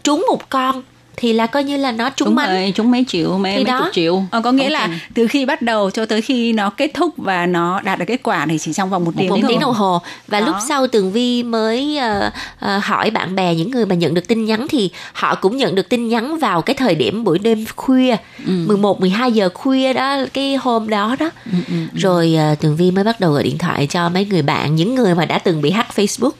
[0.02, 0.83] trúng một con
[1.16, 3.64] thì là coi như là nó trúng mánh rồi, trúng mấy triệu, mấy, Thì mấy
[3.64, 3.79] đó.
[3.79, 4.23] chục triệu.
[4.31, 4.99] Ờ, có nghĩa Không là cần.
[5.14, 8.20] từ khi bắt đầu cho tới khi nó kết thúc và nó đạt được kết
[8.23, 10.46] quả thì chỉ trong vòng một tiếng một tiếng đồng hồ và Đó.
[10.46, 14.29] lúc sau tường vi mới ờ, ờ, hỏi bạn bè những người mà nhận được
[14.29, 17.64] tin nhắn thì họ cũng nhận được tin nhắn vào cái thời điểm buổi đêm
[17.77, 18.53] khuya Ừ.
[18.66, 23.05] 11 12 giờ khuya đó cái hôm đó đó Ừ, rồi ờ, tường vi mới
[23.05, 25.70] bắt đầu gọi điện thoại cho mấy người bạn những người mà đã từng bị
[25.70, 26.31] hack Facebook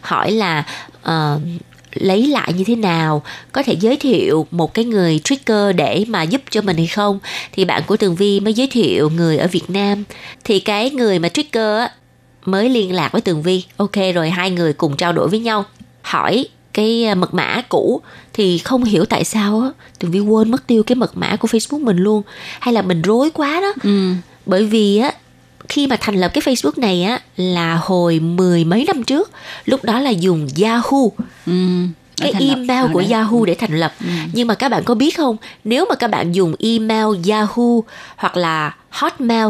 [0.00, 0.64] hỏi là
[1.02, 1.38] ờ,
[1.94, 3.22] lấy lại như thế nào
[3.52, 7.18] có thể giới thiệu một cái người trigger để mà giúp cho mình hay không?
[7.52, 10.04] Thì bạn của tường vi mới giới thiệu người ở việt nam.
[10.44, 11.90] Thì cái người mà trigger á,
[12.44, 13.64] mới liên lạc với tường vi.
[13.76, 15.64] Ok rồi hai người cùng trao đổi với nhau.
[16.02, 18.00] Hỏi cái à, mật mã cũ
[18.32, 21.48] thì không hiểu tại sao á tường vi quên mất tiêu cái mật mã của
[21.48, 22.22] facebook mình luôn.
[22.60, 23.72] Hay là mình rối quá đó.
[23.82, 24.12] Ừ.
[24.46, 25.12] bởi vì á
[25.70, 29.30] khi mà thành lập cái Facebook này á là hồi mười mấy năm trước.
[29.64, 31.08] Lúc đó là dùng Yahoo.
[31.46, 31.52] Ừ.
[32.16, 32.54] cái lập.
[32.54, 33.10] email Ở của đấy.
[33.12, 33.94] Yahoo để thành lập.
[34.32, 35.36] Nhưng mà các bạn có biết không?
[35.64, 37.80] Nếu mà các bạn dùng email Yahoo
[38.16, 39.46] hoặc là Hotmail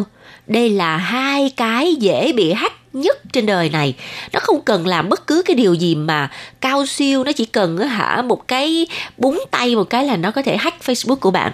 [0.46, 3.94] đây là hai cái dễ bị hack nhất trên đời này.
[4.32, 6.30] Nó không cần làm bất cứ cái điều gì mà
[6.60, 8.86] cao siêu nó chỉ cần hả một cái
[9.18, 11.52] búng tay một cái là nó có thể hack Facebook của bạn.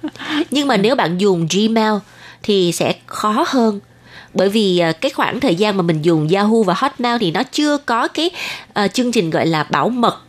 [0.50, 1.94] Nhưng mà nếu bạn dùng Gmail
[2.42, 3.80] thì sẽ khó hơn
[4.34, 7.42] bởi vì à, cái khoảng thời gian mà mình dùng Yahoo và Hotmail thì nó
[7.42, 8.30] chưa có cái
[8.72, 10.20] à, chương trình gọi là bảo mật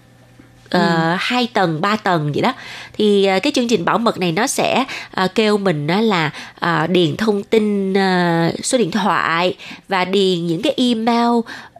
[0.69, 2.53] ờ, hai tầng ba tầng vậy đó.
[2.97, 6.31] Thì à, cái chương trình bảo mật này nó sẽ à, kêu mình á là
[6.59, 9.55] à, điền thông tin à, số điện thoại
[9.87, 11.31] và điền những cái email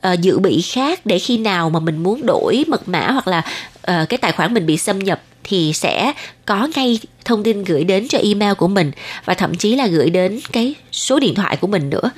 [0.01, 3.41] à, dự bị khác để khi nào mà mình muốn đổi mật mã hoặc là
[3.81, 6.13] ờ, cái tài khoản mình bị xâm nhập thì sẽ
[6.45, 8.91] có ngay thông tin gửi đến cho email của mình
[9.25, 12.09] và thậm chí là gửi đến cái số điện thoại của mình nữa.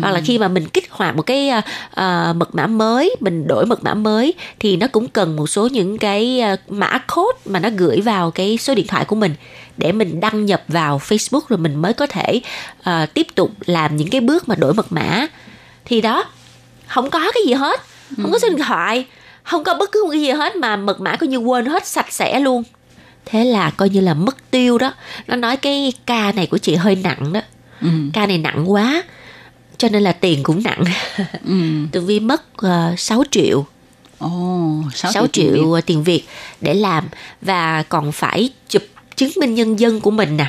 [0.00, 1.48] Hoặc là khi mà mình kích hoạt một cái
[1.94, 5.68] à, mật mã mới mình đổi mật mã mới thì nó cũng cần một số
[5.68, 9.34] những cái à, mã code mà nó gửi vào cái số điện thoại của mình
[9.76, 12.40] để mình đăng nhập vào Facebook rồi mình mới có thể
[12.82, 15.26] à, tiếp tục làm những cái bước mà đổi mật mã.
[15.84, 16.24] Thì đó
[16.86, 17.80] không có cái gì hết
[18.22, 19.04] không có số điện thoại
[19.42, 21.86] không có bất cứ một cái gì hết mà mật mã coi như quên hết
[21.86, 22.62] sạch sẽ luôn
[23.24, 24.94] thế là coi như là mất tiêu đó
[25.26, 27.40] nó nói cái ca này của chị hơi nặng đó
[27.80, 27.88] Ừ.
[28.12, 29.02] ca này nặng quá
[29.78, 30.84] cho nên là tiền cũng nặng
[31.46, 31.54] Ừ.
[31.92, 33.66] tường vi mất uh, 6 triệu
[34.18, 34.28] Ồ,
[34.94, 35.86] 6, 6 tiền triệu Việt.
[35.86, 36.24] tiền Việt
[36.60, 37.04] để làm
[37.40, 38.82] và còn phải chụp
[39.16, 40.46] chứng minh nhân dân của mình nè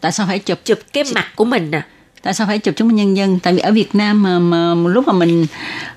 [0.00, 0.58] Tại sao phải chụp?
[0.64, 1.82] chụp cái mặt của mình nè
[2.22, 3.38] Tại sao phải chụp chứng minh nhân dân?
[3.38, 5.46] Tại vì ở Việt Nam mà, mà lúc mà mình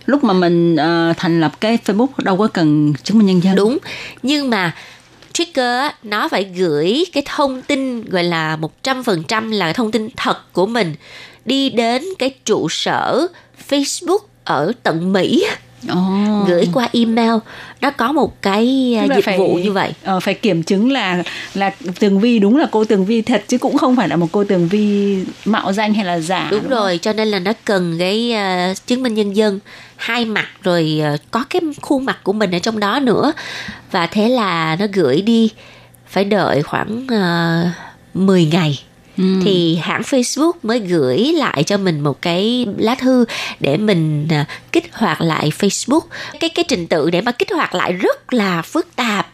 [0.06, 3.56] lúc mà mình uh, thành lập cái Facebook đâu có cần chứng minh nhân dân.
[3.56, 3.78] đúng
[4.24, 4.76] nhưng mà
[5.34, 10.66] trigger nó phải gửi cái thông tin gọi là 100% là thông tin thật của
[10.66, 10.96] mình
[11.46, 13.28] đi đến cái trụ sở
[13.70, 15.46] Facebook ở tận Mỹ
[15.89, 15.98] Ồ.
[16.48, 17.34] gửi qua email
[17.82, 20.63] nó có một cái Tức uh, là dịch phải- vụ như vậy ờ, phải kiểm
[20.63, 24.08] chứng là là Tường Vi đúng là cô Tường Vi thật chứ cũng không phải
[24.10, 26.69] là một cô Tường Vi mạo danh hay là giả đúng không?
[26.69, 28.36] rồi cho nên là nó cần cái
[28.72, 29.60] uh, chứng minh nhân dân
[29.96, 33.34] hai mặt rồi uh, có cái khuôn mặt của mình ở trong đó nữa
[33.91, 35.50] và thế là nó gửi đi
[36.08, 37.72] phải đợi khoảng uh,
[38.15, 38.80] 10 ngày
[39.17, 43.26] thì hãng Facebook mới gửi lại cho mình một cái lá thư
[43.60, 46.02] để mình à, kích hoạt lại Facebook.
[46.39, 49.28] Cái cái trình tự để mà kích hoạt lại rất là phức tạp.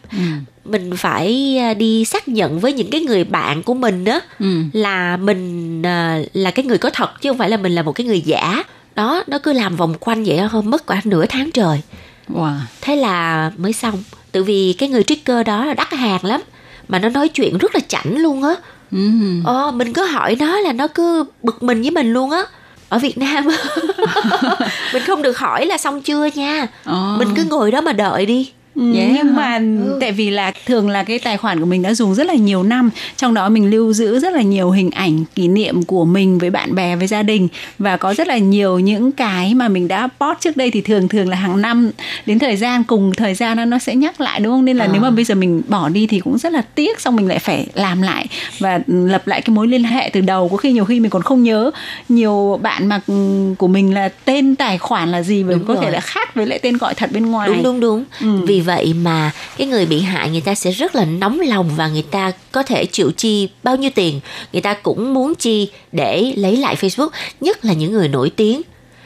[0.64, 4.46] Mình phải à, đi xác nhận với những cái người bạn của mình đó Ừ.
[4.72, 7.92] là mình à, là cái người có thật chứ không phải là mình là một
[7.92, 8.62] cái người giả.
[8.94, 11.80] Đó, nó cứ làm vòng quanh vậy thôi, mất khoảng nửa tháng trời.
[12.28, 12.56] Wow.
[12.80, 14.02] Thế là mới xong.
[14.32, 16.40] Tự vì cái người trigger đó là đắt hàng lắm.
[16.88, 18.54] Mà nó nói chuyện rất là chảnh luôn á.
[18.92, 19.10] Ừ.
[19.44, 22.42] Ờ, mình cứ hỏi nó là nó cứ bực mình với mình luôn á.
[22.88, 23.44] Ở Việt Nam
[24.92, 26.66] mình không được hỏi là xong chưa nha.
[26.84, 27.16] Ờ.
[27.18, 28.52] Mình cứ ngồi đó mà đợi đi.
[28.80, 29.60] Ừ, Vậy nhưng mà
[30.00, 32.62] tại vì là thường là cái tài khoản của mình đã dùng rất là nhiều
[32.62, 36.38] năm trong đó mình lưu giữ rất là nhiều hình ảnh kỷ niệm của mình
[36.38, 39.88] với bạn bè với gia đình và có rất là nhiều những cái mà mình
[39.88, 41.90] đã post trước đây thì thường thường là hàng năm
[42.26, 44.64] đến thời gian cùng thời gian nó nó sẽ nhắc lại đúng không?
[44.64, 47.16] Nên là nếu mà bây giờ mình bỏ đi thì cũng rất là tiếc xong
[47.16, 48.26] mình lại phải làm lại
[48.58, 50.48] và lập lại cái mối liên hệ từ đầu.
[50.48, 51.70] Có khi nhiều khi mình còn không nhớ
[52.08, 53.14] nhiều bạn mà ừ,
[53.58, 55.84] của mình là tên tài khoản là gì Đúng có rồi.
[55.84, 57.48] thể là khác với lại tên gọi thật bên ngoài.
[57.48, 58.04] Đúng đúng đúng.
[58.46, 61.88] Vì vậy mà cái người bị hại người ta sẽ rất là nóng lòng và
[61.88, 64.20] người ta có thể chịu chi bao nhiêu tiền,
[64.52, 67.08] người ta cũng muốn chi để lấy lại Facebook,
[67.40, 68.62] nhất là những người nổi tiếng.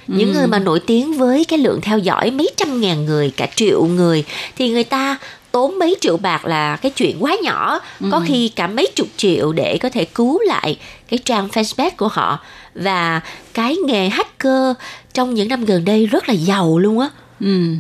[0.06, 3.46] Những người mà nổi tiếng với cái lượng theo dõi mấy trăm ngàn người, cả
[3.54, 4.24] triệu người
[4.56, 5.18] thì người ta
[5.52, 9.52] tốn mấy triệu bạc là cái chuyện quá nhỏ, có khi cả mấy chục triệu
[9.52, 12.38] để có thể cứu lại cái trang Facebook của họ.
[12.74, 13.20] Và
[13.54, 14.76] cái nghề hacker
[15.14, 17.08] trong những năm gần đây rất là giàu luôn á.
[17.40, 17.74] Ừ.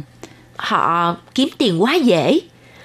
[0.56, 2.40] họ kiếm tiền quá dễ.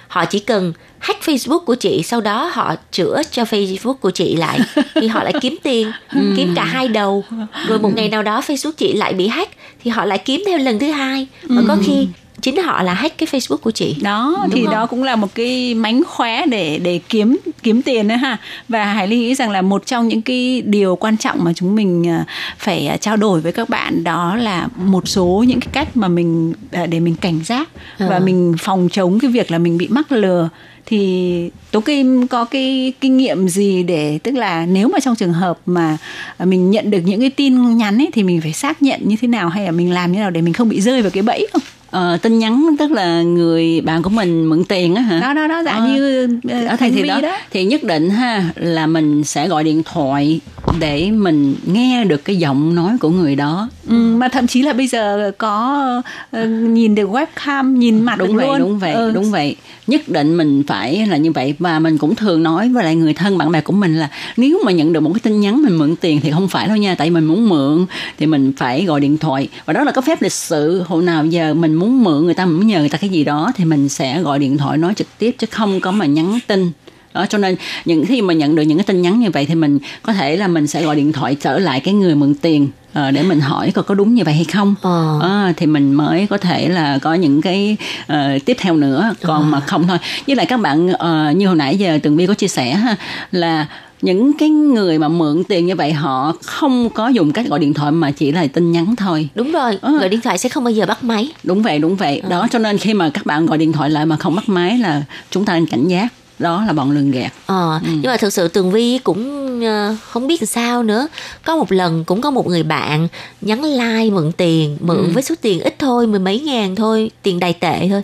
[0.08, 4.36] Họ chỉ cần hack Facebook của chị sau đó họ chữa cho Facebook của chị
[4.36, 4.60] lại.
[4.94, 5.92] Thì họ lại kiếm tiền
[6.36, 7.24] kiếm cả hai đầu.
[7.66, 9.52] Rồi một ngày nào đó Facebook chị lại bị hack
[9.84, 11.26] thì họ lại kiếm thêm lần thứ hai.
[11.42, 12.08] Và có khi
[12.42, 14.74] chính họ là hack cái Facebook của chị đó Đúng thì không?
[14.74, 18.36] đó cũng là một cái mánh khóe để để kiếm kiếm tiền nữa ha
[18.68, 21.74] và hải ly nghĩ rằng là một trong những cái điều quan trọng mà chúng
[21.74, 22.24] mình à,
[22.58, 26.08] phải à, trao đổi với các bạn đó là một số những cái cách mà
[26.08, 28.18] mình à, để mình cảnh giác và À.
[28.18, 30.48] mình phòng chống cái việc là mình bị mắc lừa
[30.86, 35.32] thì tố kim có cái kinh nghiệm gì để tức là nếu mà trong trường
[35.32, 35.96] hợp mà
[36.44, 39.28] mình nhận được những cái tin nhắn ấy thì mình phải xác nhận như thế
[39.28, 41.46] nào hay là mình làm như nào để mình không bị rơi vào cái bẫy
[41.52, 45.20] không Ờ, tin nhắn tức là người bạn của mình mượn tiền á hả?
[45.20, 47.36] Đó đó đó dạng Ờ, như ở ở thì đó, đó.
[47.50, 50.40] Thì nhất định ha là mình sẽ gọi điện thoại
[50.80, 53.68] để mình nghe được cái giọng nói của người đó.
[53.88, 55.82] Ừ, mà thậm chí là bây giờ có
[56.30, 58.58] ờ, nhìn được webcam nhìn mặt đúng vậy luôn.
[58.58, 59.10] đúng vậy Ừ.
[59.14, 59.56] đúng vậy.
[59.86, 61.54] Nhất định mình phải là như vậy.
[61.58, 64.58] Và mình cũng thường nói với lại người thân bạn bè của mình là nếu
[64.64, 66.94] mà nhận được một cái tin nhắn mình mượn tiền thì không phải đâu nha
[66.94, 67.86] tại mình muốn mượn
[68.18, 69.48] thì mình phải gọi điện thoại.
[69.64, 70.82] Và đó là có phép lịch sự.
[70.86, 73.52] Hồi nào giờ mình muốn mượn người ta muốn nhờ người ta cái gì đó
[73.56, 76.70] thì mình sẽ gọi điện thoại nói trực tiếp chứ không có mà nhắn tin.
[77.14, 79.54] Đó cho nên những khi mà nhận được những cái tin nhắn như vậy thì
[79.54, 82.68] mình có thể là mình sẽ gọi điện thoại trở lại cái người mượn tiền
[82.92, 84.74] ờ, để mình hỏi coi có đúng như vậy hay không.
[84.82, 85.18] Ờ.
[85.22, 89.14] Ờ, thì mình mới có thể là có những cái ờ, tiếp theo nữa.
[89.22, 89.98] Còn mà không thôi.
[90.26, 92.96] Với lại các bạn ờ, như hồi nãy giờ tường vi có chia sẻ ha
[93.32, 93.66] là
[94.02, 97.74] những cái người mà mượn tiền như vậy họ không có dùng cách gọi điện
[97.74, 99.92] thoại mà chỉ là tin nhắn thôi đúng rồi Ờ.
[99.98, 102.58] gọi điện thoại sẽ không bao giờ bắt máy đúng vậy đúng vậy đó cho
[102.58, 105.44] nên khi mà các bạn gọi điện thoại lại mà không bắt máy là chúng
[105.44, 106.08] ta nên cảnh giác
[106.38, 110.26] đó là bọn lường gạt Ờ, nhưng mà thực sự Tường Vi cũng ờ, không
[110.26, 111.08] biết sao nữa.
[111.44, 113.08] Có một lần cũng có một người bạn
[113.40, 117.40] nhắn like mượn tiền, mượn với số tiền ít thôi, mười mấy ngàn thôi, tiền
[117.40, 118.02] đài tệ thôi.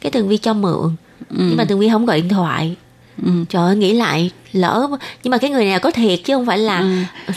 [0.00, 0.90] Cái Tường Vi cho mượn.
[1.30, 2.76] Nhưng mà Tường Vi không gọi điện thoại.
[3.48, 4.88] Trời ơi, nghĩ lại lỡ
[5.22, 6.84] nhưng mà cái người này có thiệt chứ không phải là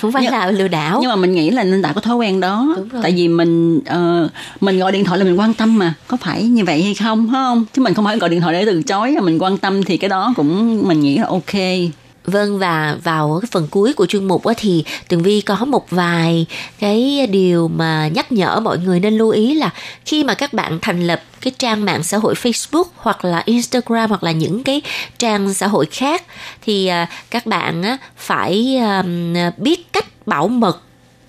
[0.02, 0.98] không phải Nhưng- là lừa đảo.
[1.02, 2.76] nhưng mà mình nghĩ là nên tạo có thói quen đó.
[3.02, 4.30] Tại vì mình ờ,
[4.62, 5.94] mình gọi điện thoại là mình quan tâm mà.
[6.08, 7.66] Có phải như vậy hay không phải không?
[7.74, 10.10] Chứ mình không phải gọi điện thoại để từ chối mình quan tâm thì cái
[10.10, 11.54] đó cũng mình nghĩ là ok
[12.28, 16.46] Vâng và vào cái phần cuối của chuyên mục thì Tường Vi có một vài
[16.80, 19.70] cái điều mà nhắc nhở mọi người nên lưu ý là
[20.06, 24.10] khi mà các bạn thành lập cái trang mạng xã hội Facebook hoặc là Instagram
[24.10, 24.82] hoặc là những cái
[25.18, 26.24] trang xã hội khác
[26.62, 29.04] thì à, các bạn phải à,
[29.58, 30.82] biết cách bảo mật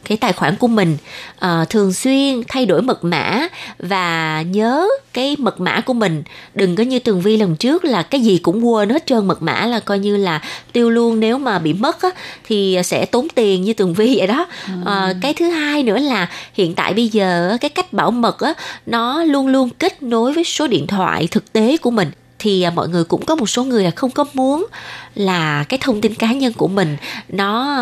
[0.09, 0.97] cái tài khoản của mình
[1.39, 6.23] ờ, thường xuyên thay đổi mật mã và nhớ cái mật mã của mình.
[6.55, 9.43] Đừng có như tường vi lần trước là cái gì cũng quên hết trơn mật
[9.43, 10.41] mã là coi như là
[10.73, 11.21] tiêu luôn.
[11.21, 12.09] Nếu mà bị mất á,
[12.45, 14.47] thì sẽ tốn tiền như tường vi vậy đó.
[14.85, 18.55] Ờ, cái thứ hai nữa là hiện tại bây giờ cái cách bảo mật á,
[18.87, 22.11] nó luôn luôn kết nối với số điện thoại thực tế của mình.
[22.39, 24.67] Thì à, mọi người cũng có một số người là không có muốn
[25.15, 26.97] là cái thông tin cá nhân của mình
[27.29, 27.77] nó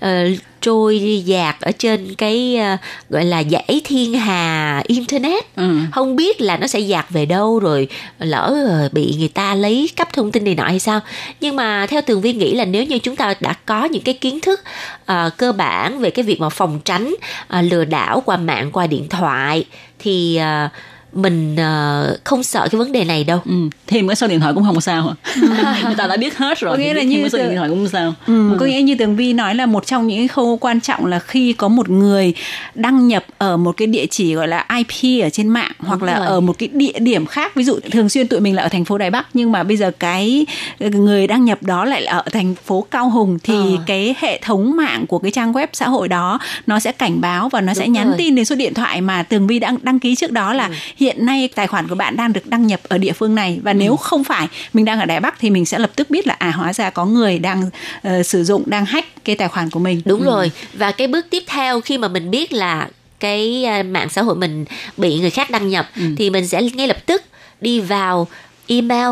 [0.00, 0.24] ờ,
[0.62, 2.76] trôi dạt ở trên cái ờ,
[3.10, 5.78] gọi là dãy thiên hà internet Ừ.
[5.92, 9.90] không biết là nó sẽ dạt về đâu rồi lỡ ờ, bị người ta lấy
[9.96, 11.00] cắp thông tin này nọ hay sao
[11.40, 14.14] nhưng mà theo tường vi nghĩ là nếu như chúng ta đã có những cái
[14.14, 14.60] kiến thức
[15.06, 17.14] ờ, cơ bản về cái việc mà phòng tránh
[17.48, 19.64] ờ, lừa đảo qua mạng qua điện thoại
[19.98, 20.68] thì ờ,
[21.12, 23.52] mình ờ, không sợ cái vấn đề này đâu ừ.
[23.86, 25.14] thêm cái số điện thoại cũng không sao
[25.84, 27.78] người ta đã biết hết rồi Có nghĩa là như cái số điện thoại cũng
[27.78, 30.56] không sao Ừ, có nghĩa như Tường Vi nói là một trong những cái khâu
[30.56, 32.34] quan trọng là khi có một người
[32.74, 36.18] đăng nhập ở một cái địa chỉ gọi là IP ở trên mạng hoặc là
[36.18, 36.26] rồi.
[36.26, 38.84] ở một cái địa điểm khác ví dụ thường xuyên tụi mình là ở thành
[38.84, 40.46] phố Đài Bắc nhưng mà bây giờ cái
[40.80, 43.82] người đăng nhập đó lại là ở thành phố Cao Hùng thì Ờ.
[43.86, 47.48] cái hệ thống mạng của cái trang web xã hội đó nó sẽ cảnh báo
[47.48, 48.14] và nó sẽ Đúng nhắn rồi.
[48.18, 50.70] tin đến số điện thoại mà Tường Vi đang đăng ký trước đó là
[51.02, 53.72] hiện nay tài khoản của bạn đang được đăng nhập ở địa phương này và
[53.72, 56.36] nếu không phải mình đang ở Đài Bắc thì mình sẽ lập tức biết là
[56.38, 57.70] à hóa ra có người đang
[58.02, 60.02] ờ, sử dụng đang hack cái tài khoản của mình.
[60.04, 60.50] đúng rồi.
[60.72, 62.88] Và cái bước tiếp theo khi mà mình biết là
[63.20, 64.64] cái à, mạng xã hội mình
[64.96, 67.22] bị người khác đăng nhập thì mình sẽ ngay lập tức
[67.60, 68.28] đi vào
[68.66, 69.08] email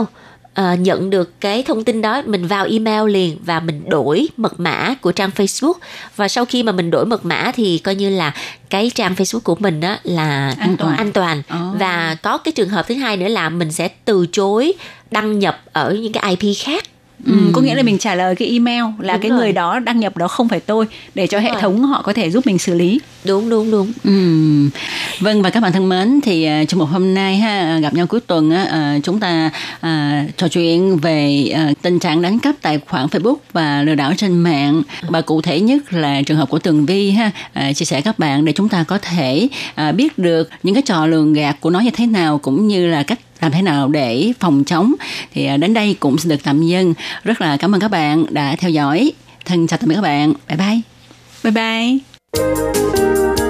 [0.54, 4.60] ờ, nhận được cái thông tin đó mình vào email liền và mình đổi mật
[4.60, 5.72] mã của trang Facebook
[6.16, 8.34] và sau khi mà mình đổi mật mã thì coi như là
[8.70, 10.96] cái trang Facebook của mình á là An toàn.
[10.96, 11.56] an toàn Ồ.
[11.78, 14.72] và có cái trường hợp thứ hai nữa là mình sẽ từ chối
[15.10, 16.84] đăng nhập ở những cái IP khác
[17.26, 19.38] Ừ, có nghĩa là mình trả lời cái email là Đúng cái rồi.
[19.38, 21.60] người đó đăng nhập đó không phải tôi để cho hệ rồi.
[21.60, 23.00] thống họ có thể giúp mình xử lý.
[23.24, 24.70] đúng đúng đúng Ừm.
[25.20, 28.06] Vâng và các bạn thân mến thì à, trong một hôm nay ha gặp nhau
[28.06, 32.54] cuối tuần á à, chúng ta à, trò chuyện về à, tình trạng đánh cắp
[32.62, 36.48] tài khoản Facebook và lừa đảo trên mạng và cụ thể nhất là trường hợp
[36.48, 39.92] của Tường Vi ha à, chia sẻ các bạn để chúng ta có thể à,
[39.92, 43.02] biết được những cái trò lường gạt của nó như thế nào cũng như là
[43.02, 44.94] cách làm thế nào để phòng chống?
[45.34, 46.94] Thì à, đến đây cũng xin được tạm dừng.
[47.24, 49.12] Rất là cảm ơn các bạn đã theo dõi.
[49.44, 50.32] Thân chào tạm biệt các bạn.
[50.48, 50.80] Bye bye.
[51.42, 53.49] Bye bye.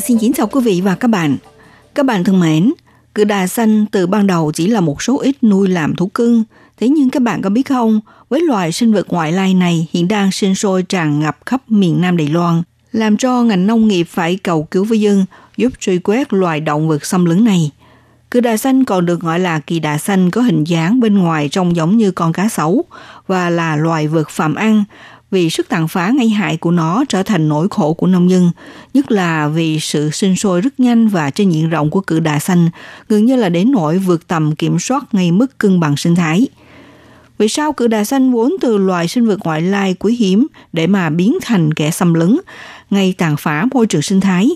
[0.00, 1.36] Xin kính chào quý vị và các bạn.
[1.94, 2.72] Các bạn thân mến,
[3.14, 6.44] cự đà xanh từ ban đầu chỉ là một số ít nuôi làm thú cưng.
[6.76, 10.08] Thế nhưng các bạn có biết không, với loài sinh vật ngoại lai này hiện
[10.08, 14.06] đang sinh sôi tràn ngập khắp miền Nam Đài Loan, làm cho ngành nông nghiệp
[14.10, 15.24] phải cầu cứu với dân
[15.56, 17.70] giúp truy quét loài động vật xâm lấn này.
[18.30, 21.48] Cự đà xanh còn được gọi là kỳ đà xanh có hình dáng bên ngoài
[21.48, 22.84] trông giống như con cá sấu
[23.26, 24.84] và là loài vật phạm ăn
[25.34, 28.50] vì sức tàn phá gây hại của nó trở thành nỗi khổ của nông dân,
[28.94, 32.38] nhất là vì sự sinh sôi rất nhanh và trên diện rộng của cự đà
[32.38, 32.70] xanh,
[33.08, 36.46] gần như là đến nỗi vượt tầm kiểm soát ngay mức cân bằng sinh thái.
[37.38, 40.86] Vì sao cự đà xanh vốn từ loài sinh vật ngoại lai quý hiếm để
[40.86, 42.38] mà biến thành kẻ xâm lấn,
[42.90, 44.50] ngay tàn phá môi trường sinh thái?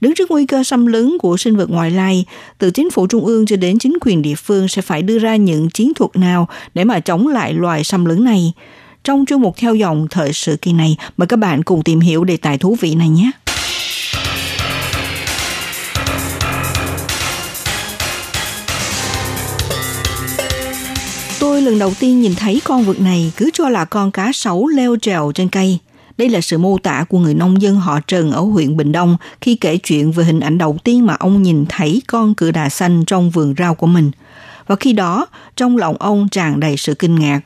[0.00, 2.24] Đứng trước nguy cơ xâm lấn của sinh vật ngoại lai,
[2.58, 5.36] từ chính phủ trung ương cho đến chính quyền địa phương sẽ phải đưa ra
[5.36, 8.52] những chiến thuật nào để mà chống lại loài xâm lấn này?
[9.04, 12.24] Trong chuyên mục theo dòng thời sự kỳ này, mời các bạn cùng tìm hiểu
[12.24, 13.30] đề tài thú vị này nhé.
[21.40, 24.66] Tôi lần đầu tiên nhìn thấy con vật này cứ cho là con cá sấu
[24.66, 25.78] leo trèo trên cây.
[26.18, 29.16] Đây là sự mô tả của người nông dân họ Trần ở huyện Bình Đông
[29.40, 32.68] khi kể chuyện về hình ảnh đầu tiên mà ông nhìn thấy con cự đà
[32.68, 34.10] xanh trong vườn rau của mình.
[34.66, 37.40] Và khi đó, trong lòng ông tràn đầy sự kinh ngạc.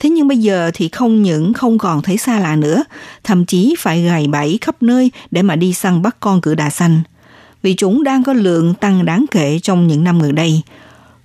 [0.00, 2.84] Thế nhưng bây giờ thì không những không còn thấy xa lạ nữa,
[3.24, 6.70] thậm chí phải gầy bẫy khắp nơi để mà đi săn bắt con cự đà
[6.70, 7.00] xanh.
[7.62, 10.62] Vì chúng đang có lượng tăng đáng kể trong những năm gần đây.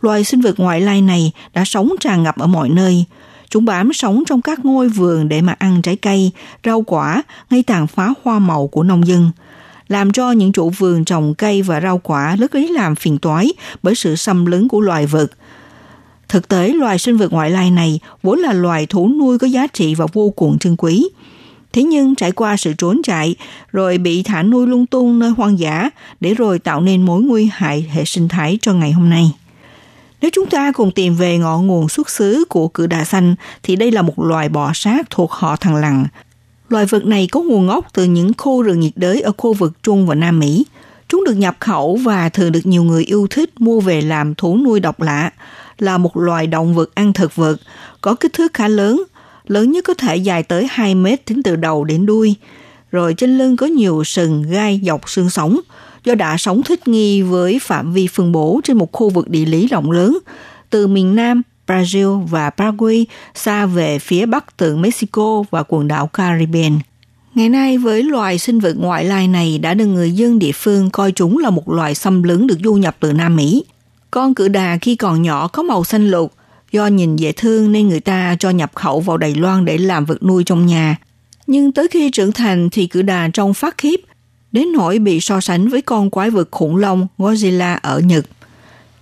[0.02, 3.06] Loài sinh vật ngoại lai này đã sống tràn ngập ở mọi nơi.
[3.50, 6.32] Chúng bám sống trong các ngôi vườn để mà ăn trái cây,
[6.64, 9.32] rau quả, gây tàn phá hoa màu của nông dân
[9.88, 13.54] làm cho những chủ vườn trồng cây và rau quả rất lấy làm phiền toái
[13.84, 15.28] bởi sự xâm lấn của loài vật–
[16.30, 19.68] Thực tế, loài sinh vật ngoại lai này vốn là loài thú nuôi có giá
[19.68, 21.10] trị và vô cùng trân quý.
[21.74, 23.36] Thế nhưng trải qua sự trốn chạy,
[23.72, 27.50] rồi bị thả nuôi lung tung nơi hoang dã, để rồi tạo nên mối nguy
[27.54, 29.32] hại hệ sinh thái cho ngày hôm nay.
[30.22, 33.76] Nếu chúng ta cùng tìm về ngọn nguồn xuất xứ của cự đà xanh, thì
[33.76, 36.06] đây là một loài bò sát thuộc họ thằng lằn.
[36.70, 39.84] Loài vật này có nguồn gốc từ những khu rừng nhiệt đới ở khu vực
[39.84, 40.66] Trung và Nam Mỹ.
[41.08, 44.58] Chúng được nhập khẩu và thường được nhiều người yêu thích mua về làm thú
[44.58, 45.32] nuôi độc lạ
[45.80, 47.58] là một loài động vật ăn thực vật,
[48.02, 49.04] có kích thước khá lớn,
[49.48, 52.36] lớn nhất có thể dài tới 2 mét tính từ đầu đến đuôi.
[52.92, 55.60] Rồi trên lưng có nhiều sừng gai dọc xương sống,
[56.04, 59.46] do đã sống thích nghi với phạm vi phân bố trên một khu vực địa
[59.46, 60.18] lý rộng lớn,
[60.70, 66.08] từ miền Nam, Brazil và Paraguay xa về phía bắc từ Mexico và quần đảo
[66.08, 66.80] Caribbean.
[67.36, 70.90] Ngày nay với loài sinh vật ngoại lai này đã được người dân địa phương
[70.90, 73.64] coi chúng là một loài xâm lấn được du nhập từ Nam Mỹ.
[74.16, 76.34] Con cự đà khi còn nhỏ có màu xanh lục,
[76.72, 80.06] do nhìn dễ thương nên người ta cho nhập khẩu vào Đài Loan để làm
[80.06, 80.96] vật nuôi trong nhà.
[81.48, 84.02] Nhưng tới khi trưởng thành thì cự đà trông phát khiếp,
[84.52, 88.26] đến nỗi bị so sánh với con quái vật khủng long Godzilla ở Nhật.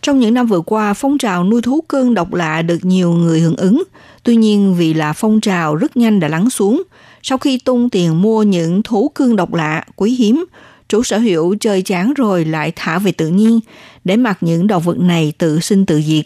[0.01, 3.39] Trong những năm vừa qua, phong trào nuôi thú cưng độc lạ được nhiều người
[3.39, 3.83] hưởng ứng.
[4.23, 6.83] Tuy nhiên vì là phong trào rất nhanh đã lắng xuống,
[7.23, 10.45] sau khi tung tiền mua những thú cưng độc lạ, quý hiếm,
[10.93, 13.59] chủ sở hữu chơi chán rồi lại thả về tự nhiên
[14.03, 16.25] để mặc những động vật này tự sinh tự diệt.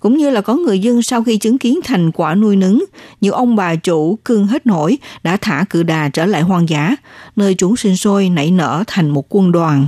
[0.00, 2.84] Cũng như là có người dân sau khi chứng kiến thành quả nuôi nấng,
[3.20, 6.96] nhiều ông bà chủ cương hết nổi đã thả cự đà trở lại hoang dã,
[7.36, 9.86] nơi chúng sinh sôi nảy nở thành một quân đoàn.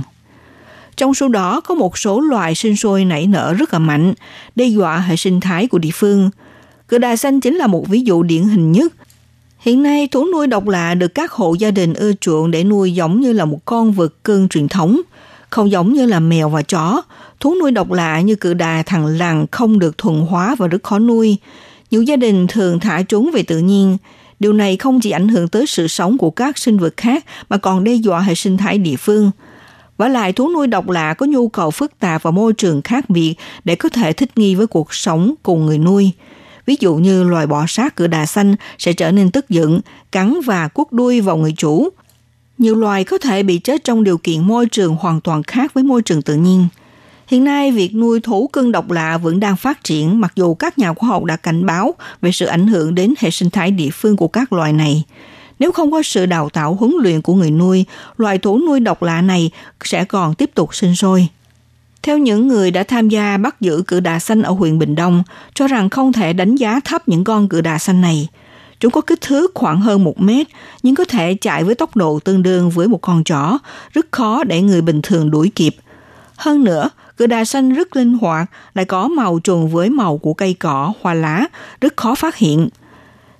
[0.97, 4.13] Trong số đó có một số loài sinh sôi nảy nở rất là mạnh,
[4.55, 6.29] đe dọa hệ sinh thái của địa phương.
[6.87, 8.93] Cự đà xanh chính là một ví dụ điển hình nhất.
[9.63, 12.93] Hiện nay, thú nuôi độc lạ được các hộ gia đình ưa chuộng để nuôi
[12.93, 15.01] giống như là một con vật cưng truyền thống,
[15.49, 17.01] không giống như là mèo và chó.
[17.39, 20.83] Thú nuôi độc lạ như cự đà thằng lằn không được thuần hóa và rất
[20.83, 21.37] khó nuôi.
[21.91, 23.97] Nhiều gia đình thường thả chúng về tự nhiên.
[24.39, 27.57] Điều này không chỉ ảnh hưởng tới sự sống của các sinh vật khác mà
[27.57, 29.31] còn đe dọa hệ sinh thái địa phương–
[29.97, 33.09] và lại thú nuôi độc lạ có nhu cầu phức tạp và môi trường khác
[33.09, 36.11] biệt để có thể thích nghi với cuộc sống cùng người nuôi.
[36.65, 40.41] Ví dụ như loài bọ sát cửa đà xanh sẽ trở nên tức giận, cắn
[40.45, 41.89] và cuốc đuôi vào người chủ.
[42.57, 45.83] Nhiều loài có thể bị chết trong điều kiện môi trường hoàn toàn khác với
[45.83, 46.67] môi trường tự nhiên.
[47.27, 50.77] Hiện nay, việc nuôi thú cưng độc lạ vẫn đang phát triển mặc dù các
[50.77, 53.89] nhà khoa học đã cảnh báo về sự ảnh hưởng đến hệ sinh thái địa
[53.93, 55.03] phương của các loài này.
[55.59, 57.85] Nếu không có sự đào tạo huấn luyện của người nuôi,
[58.17, 59.51] loài thú nuôi độc lạ này
[59.83, 61.27] sẽ còn tiếp tục sinh sôi.
[62.03, 65.23] Theo những người đã tham gia bắt giữ cự đà xanh ở huyện Bình Đông,
[65.53, 68.27] cho rằng không thể đánh giá thấp những con cự đà xanh này.
[68.79, 70.47] Chúng có kích thước khoảng hơn một mét,
[70.83, 73.59] nhưng có thể chạy với tốc độ tương đương với một con chó,
[73.93, 75.75] rất khó để người bình thường đuổi kịp.
[76.35, 80.33] Hơn nữa, cự đà xanh rất linh hoạt, lại có màu trùng với màu của
[80.33, 81.45] cây cỏ, hoa lá,
[81.81, 82.69] rất khó phát hiện–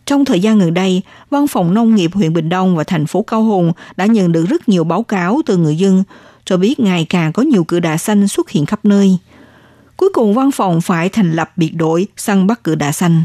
[0.05, 3.21] trong thời gian gần đây, Văn phòng Nông nghiệp huyện Bình Đông và thành phố
[3.21, 6.03] Cao Hùng đã nhận được rất nhiều báo cáo từ người dân,
[6.45, 9.17] cho biết ngày càng có nhiều cự đà xanh xuất hiện khắp nơi.
[9.97, 13.23] Cuối cùng văn phòng phải thành lập biệt đội săn bắt cự đà xanh.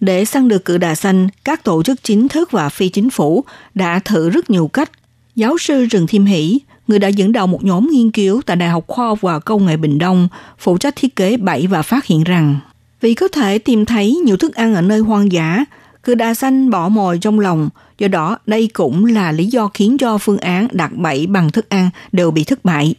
[0.00, 3.44] Để săn được cự đà xanh, các tổ chức chính thức và phi chính phủ
[3.74, 4.90] đã thử rất nhiều cách.
[5.36, 8.68] Giáo sư Rừng Thiêm Hỷ, người đã dẫn đầu một nhóm nghiên cứu tại Đại
[8.68, 10.28] học Khoa học và Công nghệ Bình Đông,
[10.58, 12.56] phụ trách thiết kế bẫy và phát hiện rằng
[13.00, 15.64] vì có thể tìm thấy nhiều thức ăn ở nơi hoang dã,
[16.04, 19.98] cứ đã xanh bỏ mồi trong lòng, do đó đây cũng là lý do khiến
[19.98, 22.94] cho phương án đặt bẫy bằng thức ăn đều bị thất bại.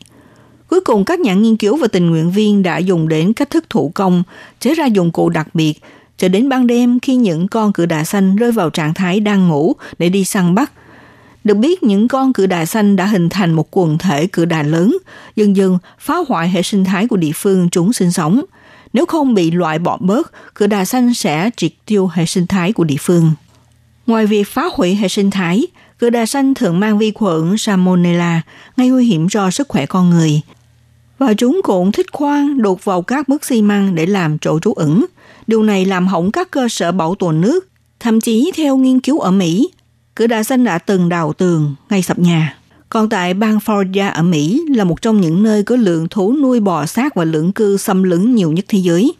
[0.69, 3.65] Cuối cùng các nhà nghiên cứu và tình nguyện viên đã dùng đến cách thức
[3.69, 4.23] thủ công,
[4.59, 5.73] chế ra dụng cụ đặc biệt,
[6.17, 9.47] cho đến ban đêm khi những con cự đà xanh rơi vào trạng thái đang
[9.47, 10.71] ngủ để đi săn bắt.
[11.43, 14.63] Được biết những con cự đà xanh đã hình thành một quần thể cự đà
[14.63, 14.97] lớn,
[15.35, 18.41] dần dần phá hoại hệ sinh thái của địa phương chúng sinh sống–
[18.93, 22.73] nếu không bị loại bỏ bớt, cự đà xanh sẽ triệt tiêu hệ sinh thái
[22.73, 23.31] của địa phương.
[24.07, 25.67] Ngoài việc phá hủy hệ sinh thái,
[25.99, 28.41] cự đà xanh thường mang vi khuẩn Salmonella,
[28.77, 30.41] gây nguy hiểm cho sức khỏe con người.
[31.17, 34.73] Và chúng cũng thích khoan đột vào các bức xi măng để làm chỗ trú
[34.73, 35.05] ẩn.
[35.47, 37.67] Điều này làm hỏng các cơ sở bảo tồn nước.
[37.99, 39.69] Thậm chí theo nghiên cứu ở Mỹ,
[40.15, 42.57] cự đà xanh đã từng đào tường, ngay sập nhà.
[42.93, 46.59] Còn tại bang Florida ở Mỹ là một trong những nơi có lượng thú nuôi
[46.59, 49.13] bò sát và lưỡng cư xâm lấn nhiều nhất thế giới.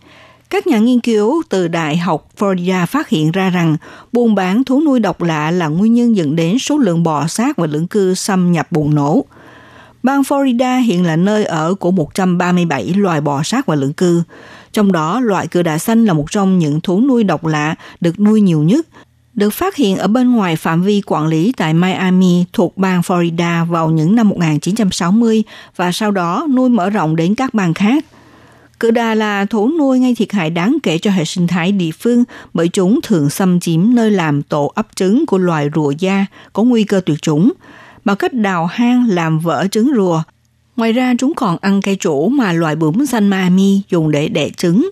[0.49, 3.78] Các nhà nghiên cứu từ Đại học Florida phát hiện ra rằng
[4.11, 7.57] buôn bán thú nuôi độc lạ là nguyên nhân dẫn đến số lượng bò sát
[7.57, 9.26] và lưỡng cư xâm nhập bùng nổ.
[10.03, 14.24] Bang Florida hiện là nơi ở của 137 loài bò sát và lưỡng cư.
[14.72, 18.19] Trong đó, loại cự đà xanh là một trong những thú nuôi độc lạ được
[18.19, 18.88] nuôi nhiều nhất
[19.34, 23.66] được phát hiện ở bên ngoài phạm vi quản lý tại Miami thuộc bang Florida
[23.66, 25.44] vào những năm 1960
[25.76, 28.06] và sau đó nuôi mở rộng đến các bang khác.
[28.80, 31.92] Cự đà là thú nuôi gây thiệt hại đáng kể cho hệ sinh thái địa
[32.00, 32.24] phương
[32.54, 36.64] bởi chúng thường xâm chiếm nơi làm tổ ấp trứng của loài rùa da có
[36.64, 37.52] nguy cơ tuyệt chủng
[38.06, 40.24] bằng cách đào hang làm vỡ trứng rùa.
[40.76, 44.50] Ngoài ra chúng còn ăn cây chỗ mà loài bướm xanh Miami dùng để đẻ
[44.50, 44.90] trứng.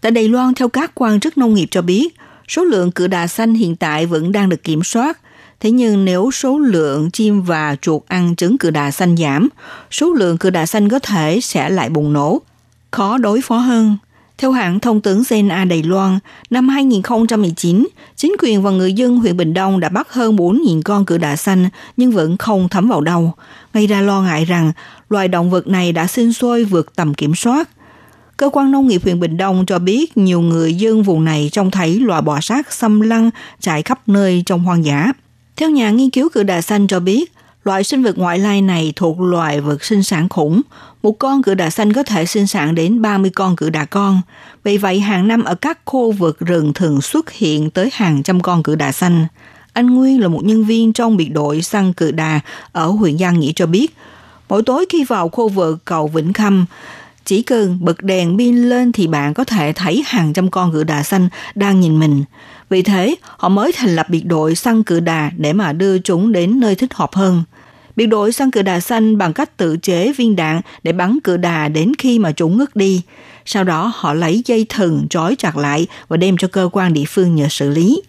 [0.00, 2.16] Tại Đài Loan, theo các quan chức nông nghiệp cho biết,
[2.48, 5.18] Số lượng cự đà xanh hiện tại vẫn đang được kiểm soát,
[5.60, 9.48] thế nhưng nếu số lượng chim và chuột ăn trứng cự đà xanh giảm,
[9.90, 12.42] số lượng cự đà xanh có thể sẽ lại bùng nổ,
[12.90, 13.96] khó đối phó hơn.
[14.38, 16.18] Theo hãng thông tấn CNA Đài Loan,
[16.50, 21.04] năm 2019, chính quyền và người dân huyện Bình Đông đã bắt hơn 4.000 con
[21.04, 23.32] cự đà xanh nhưng vẫn không thấm vào đâu,
[23.74, 24.72] gây ra lo ngại rằng
[25.10, 27.68] loài động vật này đã sinh sôi vượt tầm kiểm soát–
[28.42, 31.70] Cơ quan nông nghiệp huyện Bình Đông cho biết nhiều người dân vùng này trông
[31.70, 33.30] thấy loài bò sát xâm lăng
[33.60, 35.12] chạy khắp nơi trong hoang dã.
[35.56, 37.32] Theo nhà nghiên cứu cự đà xanh cho biết,
[37.64, 40.60] loại sinh vật ngoại lai này thuộc loài vật sinh sản khủng.
[41.02, 44.20] Một con cự đà xanh có thể sinh sản đến 30 con cự đà con.
[44.64, 48.40] Vì vậy, hàng năm ở các khu vực rừng thường xuất hiện tới hàng trăm
[48.40, 49.26] con cự đà xanh.
[49.72, 52.40] Anh Nguyên là một nhân viên trong biệt đội săn cự đà
[52.72, 53.96] ở huyện Giang Nghĩa cho biết,
[54.48, 56.66] mỗi tối khi vào khu vực cầu Vĩnh Khâm,
[57.24, 60.84] chỉ cần bật đèn pin lên thì bạn có thể thấy hàng trăm con cự
[60.84, 62.24] đà xanh đang nhìn mình.
[62.70, 66.32] Vì thế, họ mới thành lập biệt đội săn cự đà để mà đưa chúng
[66.32, 67.42] đến nơi thích hợp hơn.
[67.96, 71.36] Biệt đội săn cự đà xanh bằng cách tự chế viên đạn để bắn cự
[71.36, 73.02] đà đến khi mà chúng ngất đi.
[73.44, 77.04] Sau đó họ lấy dây thừng trói chặt lại và đem cho cơ quan địa
[77.08, 78.02] phương nhờ xử lý.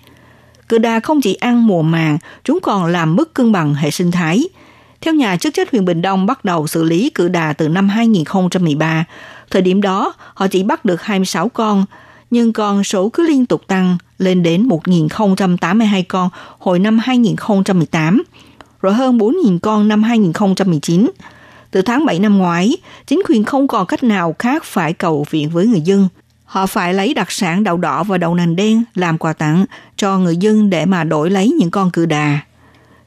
[0.70, 4.12] Cự đà không chỉ ăn mùa màng, chúng còn làm mất cân bằng hệ sinh
[4.12, 4.44] thái.
[5.04, 7.90] Theo nhà chức trách huyện Bình Đông bắt đầu xử lý cự đà từ năm
[7.90, 9.06] 2013.
[9.50, 11.86] Thời điểm đó, họ chỉ bắt được 26 con,
[12.32, 16.30] nhưng con số cứ liên tục tăng lên đến 1.082 con
[16.60, 18.24] hồi năm 2018,
[18.82, 21.12] rồi hơn 4.000 con năm 2019.
[21.72, 22.78] Từ tháng 7 năm ngoái,
[23.08, 26.08] chính quyền không còn cách nào khác phải cầu viện với người dân.
[26.46, 30.18] Họ phải lấy đặc sản đậu đỏ và đậu nành đen làm quà tặng cho
[30.18, 32.40] người dân để mà đổi lấy những con cự đà.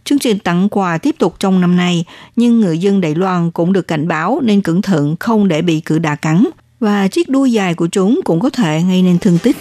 [0.07, 2.05] Chương trình tặng quà tiếp tục trong năm nay,
[2.37, 5.81] nhưng người dân Đài Loan cũng được cảnh báo nên cẩn thận không để bị
[5.81, 6.45] cự đà cắn
[6.81, 9.57] và chiếc đuôi dài của chúng cũng có thể gây nên thương tích.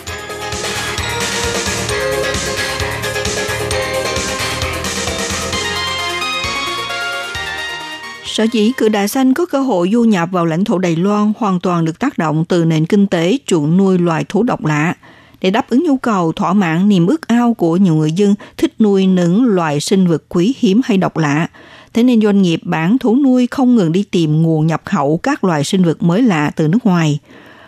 [8.25, 11.33] Sở dĩ cự đà xanh có cơ hội du nhập vào lãnh thổ Đài Loan
[11.37, 14.95] hoàn toàn được tác động từ nền kinh tế chuộng nuôi loài thú độc lạ.
[15.41, 18.73] Để đáp ứng nhu cầu thỏa mãn niềm ước ao của nhiều người dân thích
[18.79, 21.47] nuôi những loài sinh vật quý hiếm hay độc lạ,
[21.95, 25.43] Thế nên doanh nghiệp bán thú nuôi không ngừng đi tìm nguồn nhập khẩu các
[25.43, 27.19] loài sinh vật mới lạ từ nước ngoài.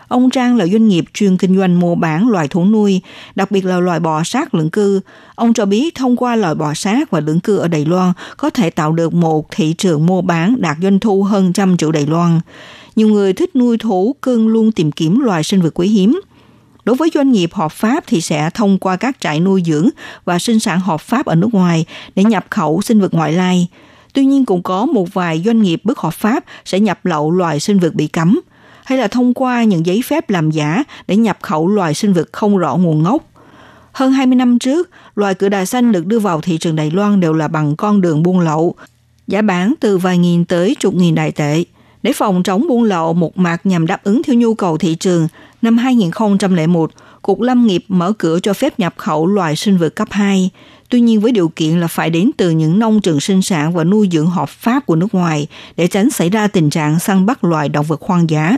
[0.07, 3.01] Ông Trang là doanh nghiệp chuyên kinh doanh mua bán loài thú nuôi,
[3.35, 5.01] đặc biệt là loài bò sát lưỡng cư.
[5.35, 8.49] Ông cho biết thông qua loài bò sát và lưỡng cư ở Đài Loan có
[8.49, 12.05] thể tạo được một thị trường mua bán đạt doanh thu hơn trăm triệu Đài
[12.05, 12.39] Loan.
[12.95, 16.19] Nhiều người thích nuôi thú cưng luôn tìm kiếm loài sinh vật quý hiếm.
[16.87, 19.89] Đối với doanh nghiệp hợp pháp thì sẽ thông qua các trại nuôi dưỡng
[20.25, 21.85] và sinh sản hợp pháp ở nước ngoài
[22.15, 23.67] để nhập khẩu sinh vật ngoại lai.
[24.13, 27.59] Tuy nhiên cũng có một vài doanh nghiệp bất hợp pháp sẽ nhập lậu loài
[27.59, 28.39] sinh vật bị cấm,
[28.85, 32.29] hay là thông qua những giấy phép làm giả để nhập khẩu loài sinh vật
[32.31, 33.23] không rõ nguồn gốc.
[33.91, 37.19] Hơn 20 năm trước, loài cự đà xanh được đưa vào thị trường Đài Loan
[37.19, 38.75] đều là bằng con đường buôn lậu,
[39.27, 41.63] giá bán từ vài nghìn tới chục nghìn đại tệ.
[42.03, 45.27] Để phòng chống buôn lậu một mặt nhằm đáp ứng theo nhu cầu thị trường,
[45.61, 46.91] năm 2001,
[47.21, 50.49] Cục Lâm nghiệp mở cửa cho phép nhập khẩu loài sinh vật cấp 2,
[50.89, 53.83] tuy nhiên với điều kiện là phải đến từ những nông trường sinh sản và
[53.83, 57.43] nuôi dưỡng hợp pháp của nước ngoài để tránh xảy ra tình trạng săn bắt
[57.43, 58.57] loài động vật hoang dã.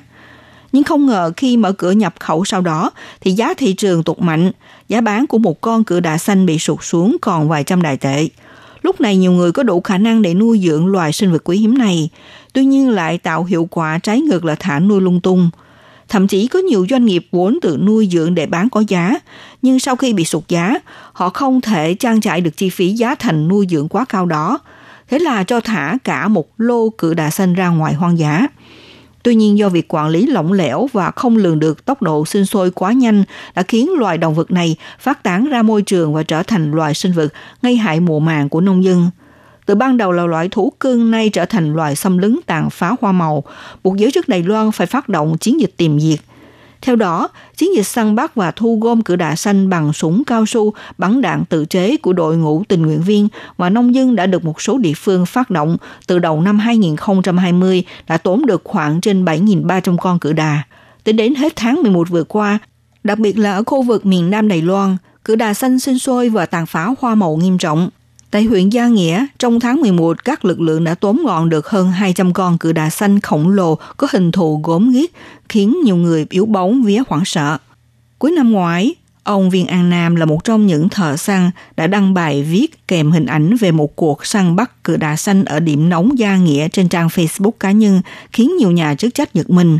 [0.71, 4.19] Nhưng không ngờ khi mở cửa nhập khẩu sau đó thì giá thị trường tụt
[4.19, 4.51] mạnh,
[4.89, 7.97] giá bán của một con cựa đà xanh bị sụt xuống còn vài trăm đại
[7.97, 8.27] tệ.
[8.81, 11.57] Lúc này nhiều người có đủ khả năng để nuôi dưỡng loài sinh vật quý
[11.57, 12.09] hiếm này,
[12.53, 15.49] tuy nhiên lại tạo hiệu quả trái ngược là thả nuôi lung tung–
[16.09, 19.19] Thậm chí có nhiều doanh nghiệp vốn tự nuôi dưỡng để bán có giá,
[19.61, 20.75] nhưng sau khi bị sụt giá,
[21.13, 24.59] họ không thể trang trải được chi phí giá thành nuôi dưỡng quá cao đó.
[25.09, 28.47] Thế là cho thả cả một lô cự đà xanh ra ngoài hoang dã.
[29.23, 32.45] Tuy nhiên do việc quản lý lỏng lẻo và không lường được tốc độ sinh
[32.45, 33.23] sôi quá nhanh
[33.55, 36.93] đã khiến loài động vật này phát tán ra môi trường và trở thành loài
[36.93, 39.09] sinh vật gây hại mùa màng của nông dân–
[39.69, 42.95] từ ban đầu là loại thú cưng nay trở thành loài xâm lấn tàn phá
[43.01, 43.43] hoa màu,
[43.83, 46.19] buộc giới chức Đài Loan phải phát động chiến dịch tìm diệt.
[46.81, 50.45] Theo đó, chiến dịch săn bắt và thu gom cự đà xanh bằng súng cao
[50.45, 53.27] su bắn đạn tự chế của đội ngũ tình nguyện viên
[53.57, 55.77] và nông dân đã được một số địa phương phát động
[56.07, 60.63] từ đầu năm 2020 đã tóm được khoảng trên 7.300 con cự đà.
[61.03, 62.59] Tính đến hết tháng 11 vừa qua,
[63.03, 66.29] đặc biệt là ở khu vực miền Nam Đài Loan, cự đà xanh sinh sôi
[66.29, 67.89] và tàn phá hoa màu nghiêm trọng.
[68.31, 71.91] Tại huyện Gia Nghĩa, trong tháng 11, các lực lượng đã tóm gọn được hơn
[71.91, 75.09] 200 con cự đà xanh khổng lồ có hình thù gốm ghiếc,
[75.49, 77.57] khiến nhiều người yếu bóng vía hoảng sợ.
[78.19, 82.13] Cuối năm ngoái, ông Viên An Nam là một trong những thợ săn đã đăng
[82.13, 85.89] bài viết kèm hình ảnh về một cuộc săn bắt cự đà xanh ở điểm
[85.89, 88.01] nóng Gia Nghĩa trên trang Facebook cá nhân,
[88.31, 89.79] khiến nhiều nhà chức trách giật mình.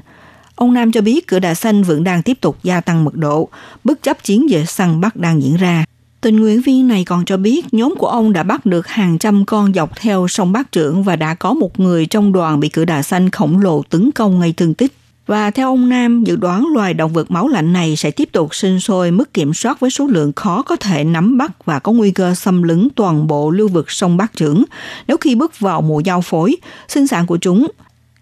[0.56, 3.50] Ông Nam cho biết cự đà xanh vẫn đang tiếp tục gia tăng mật độ,
[3.84, 5.86] bất chấp chiến dịch săn bắt đang diễn ra.
[6.22, 9.46] Tình nguyện viên này còn cho biết nhóm của ông đã bắt được hàng trăm
[9.46, 12.86] con dọc theo sông Bát Trưởng và đã có một người trong đoàn bị cự
[12.86, 14.94] đà xanh khổng lồ tấn công gây thương tích.
[15.28, 18.56] Và theo ông Nam, dự đoán loài động vật máu lạnh này sẽ tiếp tục
[18.56, 21.92] sinh sôi mức kiểm soát với số lượng khó có thể nắm bắt và có
[21.92, 24.64] nguy cơ xâm lấn toàn bộ lưu vực sông Bát Trưởng
[25.08, 26.56] nếu khi bước vào mùa giao phối,
[26.88, 27.68] sinh sản của chúng.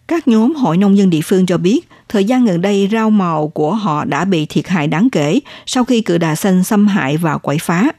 [0.08, 3.48] Các nhóm hội nông dân địa phương cho biết, thời gian gần đây rau màu
[3.48, 7.18] của họ đã bị thiệt hại đáng kể sau khi cự đà xanh xâm hại
[7.18, 7.92] và quậy phá.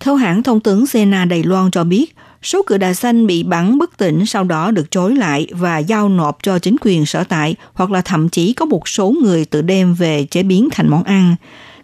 [0.00, 3.78] Theo hãng thông tấn Sena Đài Loan cho biết, số cự đà xanh bị bắn
[3.78, 7.54] bất tỉnh sau đó được trối lại và giao nộp cho chính quyền sở tại
[7.74, 11.04] hoặc là thậm chí có một số người tự đem về chế biến thành món
[11.04, 11.36] ăn.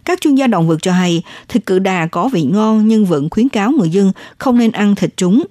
[0.05, 3.29] Các chuyên gia động vật cho hay thịt cự đà có vị ngon nhưng vẫn
[3.29, 5.45] khuyến cáo người dân không nên ăn thịt chúng.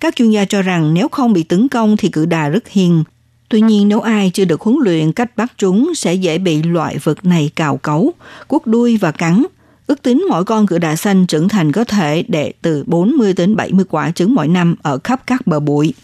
[0.00, 3.04] Các chuyên gia cho rằng nếu không bị tấn công thì cự đà rất hiền.
[3.52, 6.98] Tuy nhiên nếu ai chưa được huấn luyện cách bắt chúng sẽ dễ bị loại
[7.02, 8.12] vật này cào cấu,
[8.48, 9.42] cuốc đuôi và cắn.
[9.86, 13.56] Ước tính mỗi con cự đà xanh trưởng thành có thể đẻ từ 40 đến
[13.56, 15.94] 70 quả trứng mỗi năm ở khắp các bờ bụi.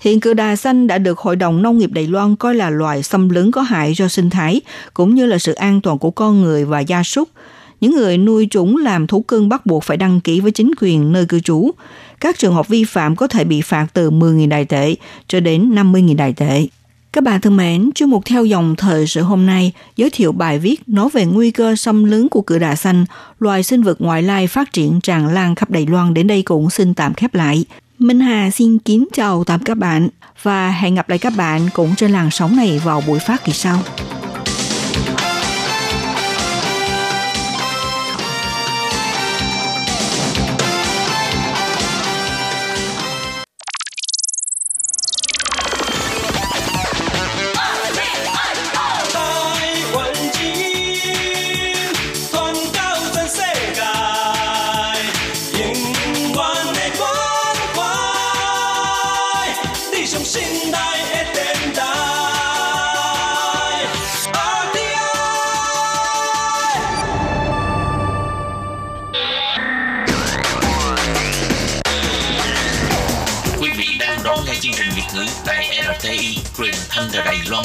[0.00, 3.02] Hiện cự đà xanh đã được Hội đồng Nông nghiệp Đài Loan coi là loài
[3.02, 4.60] xâm lấn có hại cho sinh thái,
[4.94, 7.28] cũng như là sự an toàn của con người và gia súc.
[7.82, 11.12] Những người nuôi chúng làm thú cưng bắt buộc phải đăng ký với chính quyền
[11.12, 11.70] nơi cư trú.
[12.20, 14.94] Các trường hợp vi phạm có thể bị phạt từ 10.000 đài tệ
[15.28, 16.66] cho đến 50.000 đài tệ.
[17.12, 20.58] Các bạn thân mến, chương mục theo dòng thời sự hôm nay giới thiệu bài
[20.58, 23.04] viết nói về nguy cơ xâm lấn của cự đà xanh,
[23.40, 26.70] loài sinh vật ngoại lai phát triển tràn lan khắp Đài Loan đến đây cũng
[26.70, 27.64] xin tạm khép lại.
[27.98, 30.08] Minh Hà xin kính chào tạm các bạn
[30.42, 33.52] và hẹn gặp lại các bạn cũng trên làn sóng này vào buổi phát kỳ
[33.52, 33.78] sau.
[75.98, 77.64] RTI truyền thanh từ Đài Loan.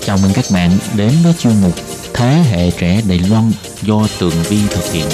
[0.00, 1.74] Chào mừng các bạn đến với chuyên mục
[2.14, 5.06] Thế hệ trẻ Đài Loan do Tường Vi thực hiện.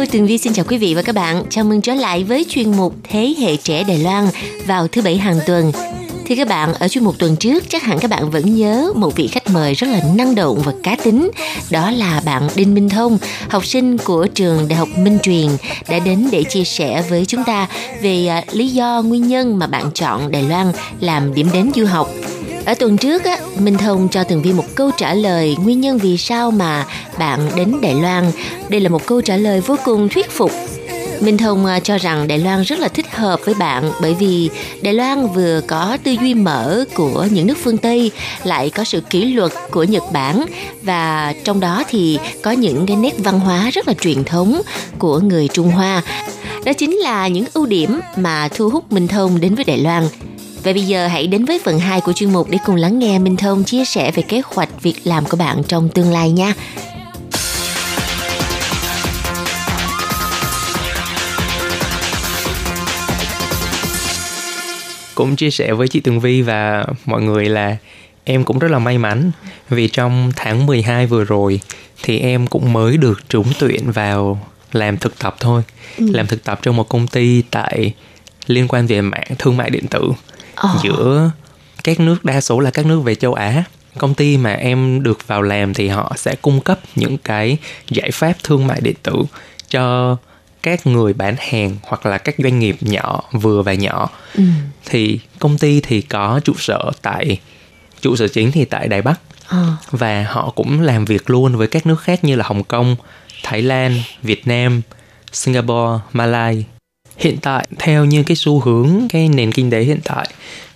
[0.00, 1.44] Tôi Tường Vi xin chào quý vị và các bạn.
[1.50, 4.28] Chào mừng trở lại với chuyên mục Thế hệ trẻ Đài Loan
[4.66, 5.72] vào thứ bảy hàng tuần.
[6.24, 9.16] Thì các bạn, ở chuyên mục tuần trước chắc hẳn các bạn vẫn nhớ một
[9.16, 11.30] vị khách mời rất là năng động và cá tính.
[11.70, 15.48] Đó là bạn Đinh Minh Thông, học sinh của trường Đại học Minh Truyền
[15.88, 17.68] đã đến để chia sẻ với chúng ta
[18.02, 21.86] về à, lý do nguyên nhân mà bạn chọn Đài Loan làm điểm đến du
[21.86, 22.10] học
[22.70, 25.98] ở tuần trước á, Minh Thông cho Tường Vi một câu trả lời nguyên nhân
[25.98, 26.84] vì sao mà
[27.18, 28.32] bạn đến Đài Loan.
[28.68, 30.52] Đây là một câu trả lời vô cùng thuyết phục
[31.20, 34.50] Minh Thông à, cho rằng Đài Loan rất là thích hợp với bạn bởi vì
[34.82, 38.10] Đài Loan vừa có tư duy mở của những nước phương Tây,
[38.44, 40.44] lại có sự kỷ luật của Nhật Bản
[40.82, 44.62] và trong đó thì có những cái nét văn hóa rất là truyền thống
[44.98, 46.02] của người Trung Hoa.
[46.64, 50.08] Đó chính là những ưu điểm mà thu hút Minh Thông đến với Đài Loan.
[50.64, 53.18] Và bây giờ hãy đến với phần 2 của chuyên mục để cùng lắng nghe
[53.18, 56.54] Minh Thông chia sẻ về kế hoạch việc làm của bạn trong tương lai nha.
[65.20, 67.76] cũng chia sẻ với chị Tường Vi và mọi người là
[68.24, 69.30] em cũng rất là may mắn
[69.70, 71.60] vì trong tháng 12 vừa rồi
[72.02, 75.62] thì em cũng mới được trúng tuyển vào làm thực tập thôi.
[75.98, 76.06] Ừ.
[76.12, 77.92] Làm thực tập trong một công ty tại
[78.46, 80.12] liên quan về mạng thương mại điện tử
[80.66, 80.82] oh.
[80.82, 81.30] giữa
[81.84, 83.64] các nước đa số là các nước về châu Á
[83.98, 87.56] công ty mà em được vào làm thì họ sẽ cung cấp những cái
[87.88, 89.12] giải pháp thương mại điện tử
[89.68, 90.16] cho
[90.62, 94.42] các người bán hàng hoặc là các doanh nghiệp nhỏ vừa và nhỏ ừ.
[94.86, 97.38] thì công ty thì có trụ sở tại
[98.00, 99.76] trụ sở chính thì tại Đài Bắc à.
[99.90, 102.96] và họ cũng làm việc luôn với các nước khác như là Hồng Kông,
[103.42, 104.82] Thái Lan, Việt Nam,
[105.32, 106.64] Singapore, Malai
[107.20, 110.26] hiện tại, theo như cái xu hướng, cái nền kinh tế hiện tại,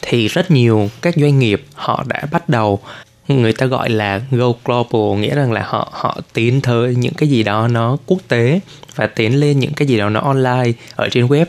[0.03, 2.81] thì rất nhiều các doanh nghiệp họ đã bắt đầu,
[3.29, 7.29] người ta gọi là go global, nghĩa rằng là họ họ tiến tới những cái
[7.29, 8.61] gì đó nó quốc tế
[8.95, 11.47] và tiến lên những cái gì đó nó online ở trên web.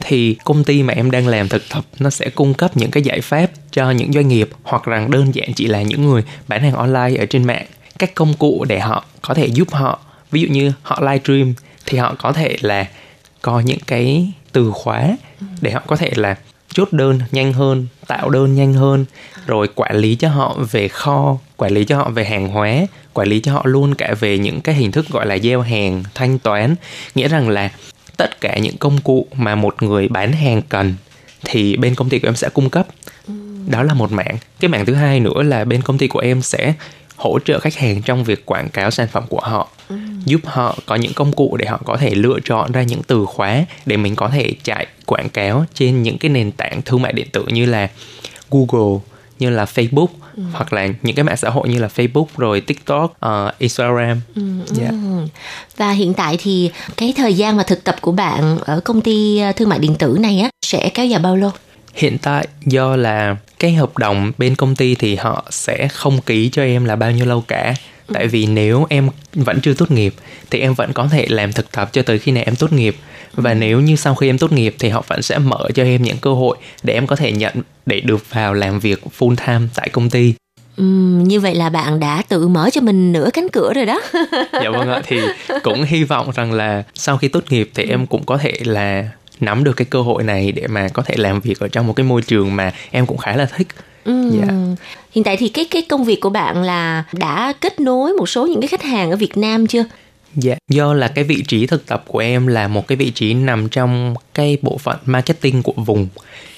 [0.00, 3.02] Thì công ty mà em đang làm thực tập, nó sẽ cung cấp những cái
[3.02, 6.62] giải pháp cho những doanh nghiệp hoặc rằng đơn giản chỉ là những người bán
[6.62, 7.66] hàng online ở trên mạng.
[7.98, 11.54] Các công cụ để họ có thể giúp họ, ví dụ như họ livestream
[11.86, 12.86] thì họ có thể là
[13.46, 15.16] có những cái từ khóa
[15.60, 16.36] để họ có thể là
[16.68, 19.04] chốt đơn nhanh hơn, tạo đơn nhanh hơn,
[19.46, 22.76] rồi quản lý cho họ về kho, quản lý cho họ về hàng hóa,
[23.14, 26.04] quản lý cho họ luôn cả về những cái hình thức gọi là gieo hàng,
[26.14, 26.74] thanh toán.
[27.14, 27.70] Nghĩa rằng là
[28.16, 30.94] tất cả những công cụ mà một người bán hàng cần
[31.44, 32.86] thì bên công ty của em sẽ cung cấp.
[33.66, 34.38] Đó là một mảng.
[34.60, 36.74] Cái mảng thứ hai nữa là bên công ty của em sẽ
[37.26, 39.96] hỗ trợ khách hàng trong việc quảng cáo sản phẩm của họ ừ.
[40.24, 43.24] giúp họ có những công cụ để họ có thể lựa chọn ra những từ
[43.24, 47.12] khóa để mình có thể chạy quảng cáo trên những cái nền tảng thương mại
[47.12, 47.88] điện tử như là
[48.50, 48.98] Google
[49.38, 50.06] như là Facebook
[50.36, 50.42] ừ.
[50.52, 54.20] hoặc là những cái mạng xã hội như là Facebook rồi TikTok, uh, Instagram.
[54.34, 54.42] Ừ,
[54.80, 54.90] yeah.
[54.90, 54.96] Ừ.
[55.00, 55.40] Dạ.
[55.76, 59.40] Và hiện tại thì cái thời gian mà thực tập của bạn ở công ty
[59.56, 61.52] thương mại điện tử này á sẽ kéo dài bao lâu?
[61.96, 66.48] Hiện tại do là cái hợp đồng bên công ty thì họ sẽ không ký
[66.52, 67.74] cho em là bao nhiêu lâu cả.
[68.12, 70.14] Tại vì nếu em vẫn chưa tốt nghiệp
[70.50, 72.96] thì em vẫn có thể làm thực tập cho tới khi nào em tốt nghiệp.
[73.32, 76.02] Và nếu như sau khi em tốt nghiệp thì họ vẫn sẽ mở cho em
[76.02, 77.54] những cơ hội để em có thể nhận
[77.86, 80.34] để được vào làm việc full time tại công ty.
[80.76, 84.00] Ừm, như vậy là bạn đã tự mở cho mình nửa cánh cửa rồi đó.
[84.52, 85.20] dạ vâng ạ thì
[85.62, 89.08] cũng hy vọng rằng là sau khi tốt nghiệp thì em cũng có thể là
[89.40, 91.92] nắm được cái cơ hội này để mà có thể làm việc ở trong một
[91.92, 93.68] cái môi trường mà em cũng khá là thích
[94.04, 94.30] Ừm.
[94.30, 94.54] Dạ.
[95.12, 98.46] Hiện tại thì cái cái công việc của bạn là đã kết nối một số
[98.46, 99.84] những cái khách hàng ở Việt Nam chưa?
[100.34, 103.34] Dạ, do là cái vị trí thực tập của em là một cái vị trí
[103.34, 106.08] nằm trong cái bộ phận marketing của vùng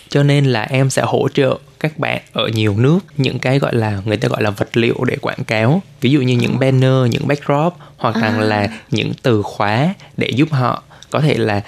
[0.08, 3.74] cho nên là em sẽ hỗ trợ các bạn ở nhiều nước những cái gọi
[3.74, 7.10] là người ta gọi là vật liệu để quảng cáo ví dụ như những banner
[7.10, 8.38] những backdrop hoặc à.
[8.40, 11.62] là những từ khóa để giúp họ có thể là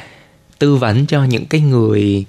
[0.61, 2.25] tư vấn cho những cái người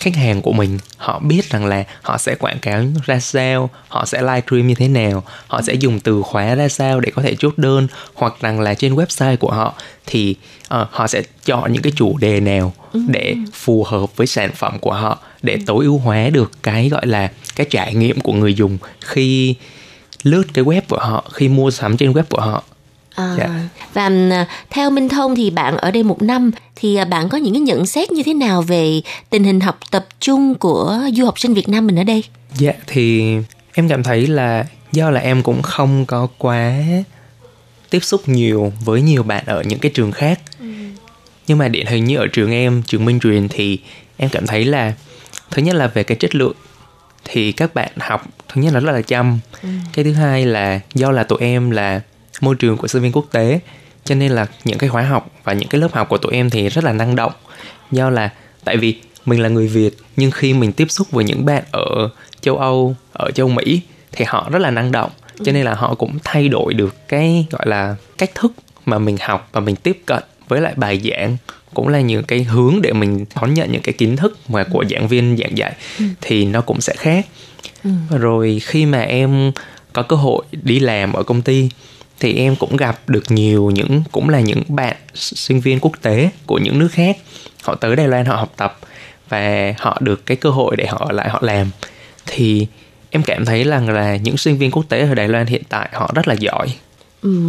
[0.00, 4.06] khách hàng của mình họ biết rằng là họ sẽ quảng cáo ra sao họ
[4.06, 7.36] sẽ livestream như thế nào họ sẽ dùng từ khóa ra sao để có thể
[7.38, 9.74] chốt đơn hoặc rằng là trên website của họ
[10.06, 10.36] thì
[10.74, 13.00] uh, họ sẽ chọn những cái chủ đề nào ừ.
[13.08, 15.60] để phù hợp với sản phẩm của họ để ừ.
[15.66, 19.54] tối ưu hóa được cái gọi là cái trải nghiệm của người dùng khi
[20.22, 22.64] lướt cái web của họ khi mua sắm trên web của họ
[23.18, 23.50] À, yeah.
[23.94, 27.38] Và à, theo Minh Thông thì bạn ở đây một năm thì à, bạn có
[27.38, 29.00] những cái nhận xét như thế nào về
[29.30, 32.24] tình hình học tập chung của du học sinh Việt Nam mình ở đây?
[32.54, 33.36] Dạ thì
[33.74, 36.74] em cảm thấy là do là em cũng không có quá
[37.90, 40.40] tiếp xúc nhiều với nhiều bạn ở những cái trường khác.
[40.60, 40.66] Ừ.
[41.46, 43.78] Nhưng mà điển hình như ở trường em, trường Minh Truyền thì
[44.16, 44.92] em cảm thấy là
[45.50, 46.54] thứ nhất là về cái chất lượng
[47.24, 49.38] thì các bạn học thứ nhất là rất là chăm.
[49.62, 49.68] Ừ.
[49.92, 52.00] Cái thứ hai là do là tụi em là
[52.40, 53.60] môi trường của sinh viên quốc tế.
[54.04, 56.50] Cho nên là những cái khóa học và những cái lớp học của tụi em
[56.50, 57.32] thì rất là năng động.
[57.90, 58.30] Do là
[58.64, 62.10] tại vì mình là người Việt nhưng khi mình tiếp xúc với những bạn ở
[62.40, 63.80] châu Âu ở châu Mỹ
[64.12, 65.10] thì họ rất là năng động.
[65.44, 68.52] Cho nên là họ cũng thay đổi được cái gọi là cách thức
[68.86, 71.36] mà mình học và mình tiếp cận với lại bài giảng
[71.74, 74.84] cũng là những cái hướng để mình đón nhận những cái kiến thức mà của
[74.90, 76.04] giảng viên giảng dạy ừ.
[76.20, 77.26] thì nó cũng sẽ khác.
[77.84, 77.90] Ừ.
[78.18, 79.52] rồi khi mà em
[79.92, 81.68] có cơ hội đi làm ở công ty
[82.20, 86.30] thì em cũng gặp được nhiều những, cũng là những bạn sinh viên quốc tế
[86.46, 87.16] của những nước khác
[87.62, 88.78] họ tới Đài Loan họ học tập
[89.28, 91.70] và họ được cái cơ hội để họ lại họ làm
[92.26, 92.66] thì
[93.10, 95.88] em cảm thấy rằng là những sinh viên quốc tế ở Đài Loan hiện tại
[95.92, 96.68] họ rất là giỏi
[97.22, 97.40] Ừ.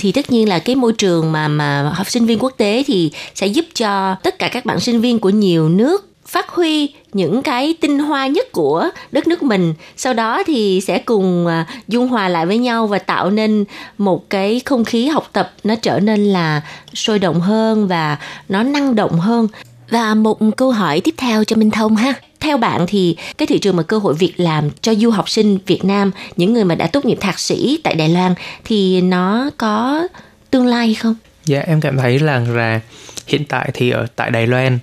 [0.00, 3.10] thì tất nhiên là cái môi trường mà mà học sinh viên quốc tế thì
[3.34, 7.42] sẽ giúp cho tất cả các bạn sinh viên của nhiều nước phát huy những
[7.42, 12.08] cái tinh hoa nhất của đất nước mình sau đó thì sẽ cùng à, dung
[12.08, 13.64] hòa lại với nhau và tạo nên
[13.98, 16.62] một cái không khí học tập nó trở nên là
[16.94, 18.18] sôi động hơn và
[18.48, 19.48] nó năng động hơn
[19.90, 22.12] và một câu hỏi tiếp theo cho Minh Thông ha.
[22.40, 25.58] Theo bạn thì cái thị trường mà cơ hội việc làm cho du học sinh
[25.66, 29.50] Việt Nam, những người mà đã tốt nghiệp thạc sĩ tại Đài Loan thì nó
[29.56, 30.02] có
[30.50, 31.14] tương lai hay không?
[31.44, 32.80] Dạ em cảm thấy rằng là
[33.26, 34.78] hiện tại thì ở tại Đài Loan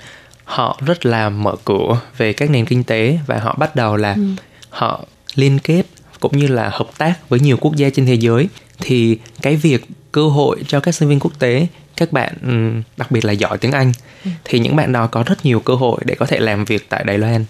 [0.50, 4.14] họ rất là mở cửa về các nền kinh tế và họ bắt đầu là
[4.14, 4.22] ừ.
[4.70, 5.84] họ liên kết
[6.20, 8.47] cũng như là hợp tác với nhiều quốc gia trên thế giới
[8.80, 13.12] thì cái việc cơ hội cho các sinh viên quốc tế các bạn ừ, đặc
[13.12, 13.91] biệt là giỏi tiếng Anh
[14.26, 14.32] ừ.
[14.43, 17.04] thì những bạn đó có rất nhiều cơ hội để có thể làm việc tại
[17.04, 17.45] Đài Loan.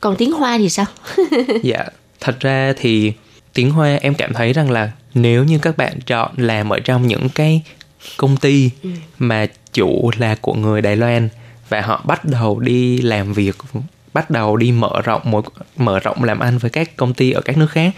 [0.00, 0.86] Còn tiếng Hoa thì sao?
[1.62, 1.84] dạ,
[2.20, 3.12] thật ra thì
[3.52, 7.06] tiếng Hoa em cảm thấy rằng là nếu như các bạn chọn làm ở trong
[7.06, 7.62] những cái
[8.16, 8.90] công ty ừ.
[9.18, 11.28] mà chủ là của người Đài Loan
[11.74, 13.56] và họ bắt đầu đi làm việc
[14.12, 15.42] bắt đầu đi mở rộng mối
[15.76, 17.92] mở rộng làm ăn với các công ty ở các nước khác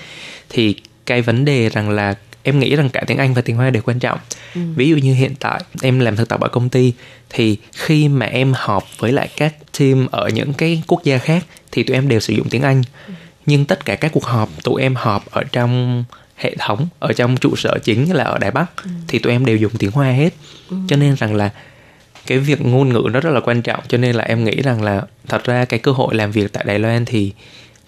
[0.48, 3.70] thì cái vấn đề rằng là em nghĩ rằng cả tiếng Anh và tiếng Hoa
[3.70, 4.18] đều quan trọng.
[4.54, 4.60] Ừ.
[4.76, 6.92] Ví dụ như hiện tại em làm thực tập ở công ty
[7.30, 11.44] thì khi mà em họp với lại các team ở những cái quốc gia khác
[11.72, 12.82] thì tụi em đều sử dụng tiếng Anh.
[13.06, 13.14] Ừ.
[13.46, 16.04] Nhưng tất cả các cuộc họp tụi em họp ở trong
[16.36, 18.90] hệ thống ở trong trụ sở chính là ở Đài Bắc ừ.
[19.08, 20.30] thì tụi em đều dùng tiếng Hoa hết.
[20.70, 20.76] Ừ.
[20.88, 21.50] Cho nên rằng là
[22.26, 24.82] cái việc ngôn ngữ nó rất là quan trọng cho nên là em nghĩ rằng
[24.82, 27.32] là thật ra cái cơ hội làm việc tại Đài Loan thì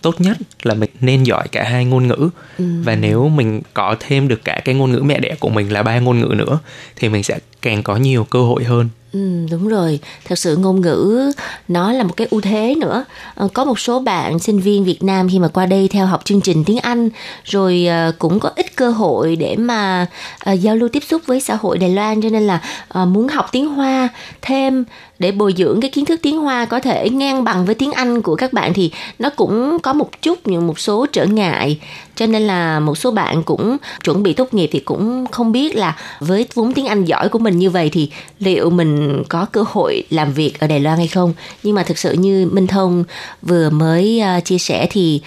[0.02, 2.64] tốt nhất là mình nên giỏi cả hai ngôn ngữ ừ.
[2.84, 5.82] và nếu mình có thêm được cả cái ngôn ngữ mẹ đẻ của mình là
[5.82, 6.58] ba ngôn ngữ nữa
[6.96, 10.00] thì mình sẽ càng có nhiều cơ hội hơn Ừ, đúng rồi.
[10.24, 11.30] Thật sự ngôn ngữ
[11.68, 13.04] nó là một cái ưu thế nữa.
[13.34, 16.24] Ờ, có một số bạn sinh viên Việt Nam khi mà qua đây theo học
[16.24, 17.10] chương trình tiếng Anh
[17.44, 20.06] rồi ờ, cũng có ít cơ hội để mà
[20.38, 22.60] ờ, giao lưu tiếp xúc với xã hội Đài Loan cho nên là
[23.04, 24.08] muốn học tiếng Hoa
[24.42, 24.84] thêm
[25.18, 28.22] để bồi dưỡng cái kiến thức tiếng Hoa có thể ngang bằng với tiếng Anh
[28.22, 31.78] của các bạn thì nó cũng có một chút những một số trở ngại.
[32.14, 35.76] Cho nên là một số bạn cũng chuẩn bị tốt nghiệp thì cũng không biết
[35.76, 39.64] là với vốn tiếng Anh giỏi của mình như vậy thì liệu mình có cơ
[39.68, 41.34] hội làm việc ở Đài Loan hay không.
[41.62, 43.04] Nhưng mà thực sự như Minh Thông
[43.42, 45.20] vừa mới à, chia sẻ thì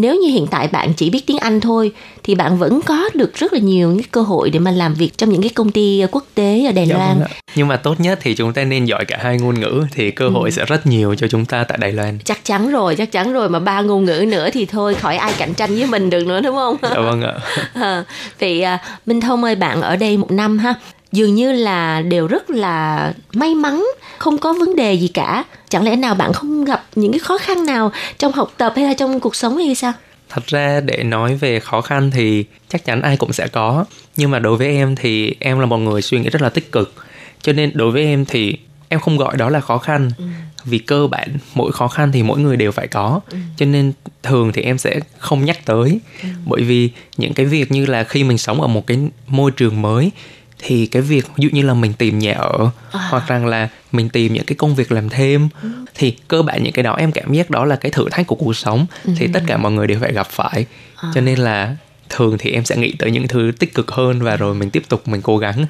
[0.00, 1.92] nếu như hiện tại bạn chỉ biết tiếng Anh thôi
[2.22, 5.18] thì bạn vẫn có được rất là nhiều những cơ hội để mà làm việc
[5.18, 7.18] trong những cái công ty quốc tế ở Đài dạ, Loan.
[7.18, 10.10] Vâng Nhưng mà tốt nhất thì chúng ta nên giỏi cả hai ngôn ngữ thì
[10.10, 10.50] cơ hội ừ.
[10.50, 12.18] sẽ rất nhiều cho chúng ta tại Đài Loan.
[12.24, 15.32] Chắc chắn rồi, chắc chắn rồi mà ba ngôn ngữ nữa thì thôi khỏi ai
[15.38, 16.76] cạnh tranh với mình được nữa đúng không?
[16.82, 17.34] Dạ vâng ạ.
[17.74, 18.04] à,
[18.40, 18.64] vậy
[19.06, 20.74] Minh Thông ơi bạn ở đây một năm ha
[21.12, 23.86] dường như là đều rất là may mắn
[24.18, 25.44] không có vấn đề gì cả.
[25.68, 28.84] Chẳng lẽ nào bạn không gặp những cái khó khăn nào trong học tập hay
[28.84, 29.92] là trong cuộc sống hay sao?
[30.28, 33.84] Thật ra để nói về khó khăn thì chắc chắn ai cũng sẽ có.
[34.16, 36.72] Nhưng mà đối với em thì em là một người suy nghĩ rất là tích
[36.72, 36.94] cực.
[37.42, 38.56] Cho nên đối với em thì
[38.88, 40.10] em không gọi đó là khó khăn.
[40.18, 40.24] Ừ.
[40.64, 43.20] vì cơ bản mỗi khó khăn thì mỗi người đều phải có.
[43.30, 43.38] Ừ.
[43.56, 43.92] cho nên
[44.22, 46.00] thường thì em sẽ không nhắc tới.
[46.22, 46.28] Ừ.
[46.46, 49.82] bởi vì những cái việc như là khi mình sống ở một cái môi trường
[49.82, 50.10] mới
[50.58, 53.08] thì cái việc ví dụ như là mình tìm nhà ở à.
[53.10, 55.68] hoặc rằng là mình tìm những cái công việc làm thêm ừ.
[55.94, 58.34] thì cơ bản những cái đó em cảm giác đó là cái thử thách của
[58.34, 59.12] cuộc sống ừ.
[59.16, 61.10] thì tất cả mọi người đều phải gặp phải à.
[61.14, 61.76] cho nên là
[62.08, 64.82] thường thì em sẽ nghĩ tới những thứ tích cực hơn và rồi mình tiếp
[64.88, 65.66] tục mình cố gắng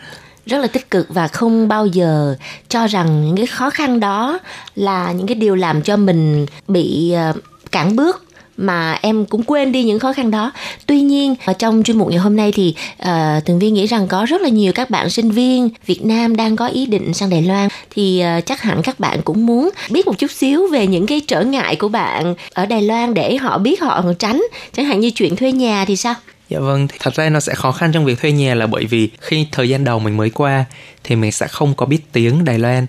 [0.46, 2.36] rất là tích cực và không bao giờ
[2.68, 4.38] cho rằng những cái khó khăn đó
[4.74, 7.32] là những cái điều làm cho mình bị ờ,
[7.72, 8.27] cản bước
[8.58, 10.52] mà em cũng quên đi những khó khăn đó.
[10.86, 13.08] Tuy nhiên ở trong chuyên mục ngày hôm nay thì uh,
[13.44, 16.56] tường vi nghĩ rằng có rất là nhiều các bạn sinh viên việt nam đang
[16.56, 17.68] có ý định sang đài loan.
[17.90, 21.20] Thì uh, chắc hẳn các bạn cũng muốn biết một chút xíu về những cái
[21.26, 24.42] trở ngại của bạn ở đài loan để họ biết họ tránh.
[24.76, 26.14] Chẳng hạn như chuyện thuê nhà thì sao?
[26.48, 29.10] Dạ vâng, thật ra nó sẽ khó khăn trong việc thuê nhà là bởi vì
[29.20, 30.64] khi thời gian đầu mình mới qua
[31.04, 32.86] thì mình sẽ không có biết tiếng Đài Loan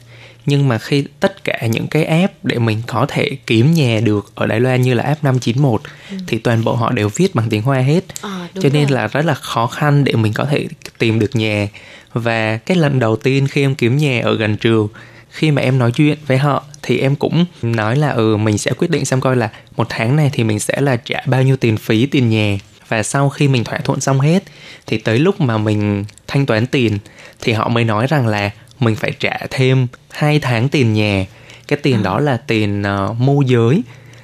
[0.50, 4.32] nhưng mà khi tất cả những cái app để mình có thể kiếm nhà được
[4.36, 5.82] ở Đài Loan như là app 591
[6.12, 6.18] ừ.
[6.28, 8.02] thì toàn bộ họ đều viết bằng tiếng Hoa hết.
[8.22, 8.92] À, cho nên rồi.
[8.92, 11.68] là rất là khó khăn để mình có thể tìm được nhà.
[12.14, 14.88] Và cái lần đầu tiên khi em kiếm nhà ở gần trường
[15.30, 18.72] khi mà em nói chuyện với họ thì em cũng nói là ừ mình sẽ
[18.78, 21.58] quyết định xem coi là một tháng này thì mình sẽ là trả bao nhiêu
[21.58, 24.44] tiền phí tiền nhà và sau khi mình thỏa thuận xong hết
[24.88, 26.98] thì tới lúc mà mình thanh toán tiền
[27.42, 28.50] thì họ mới nói rằng là
[28.80, 31.26] mình phải trả thêm 2 tháng tiền nhà
[31.68, 32.02] cái tiền à.
[32.04, 33.84] đó là tiền uh, môi giới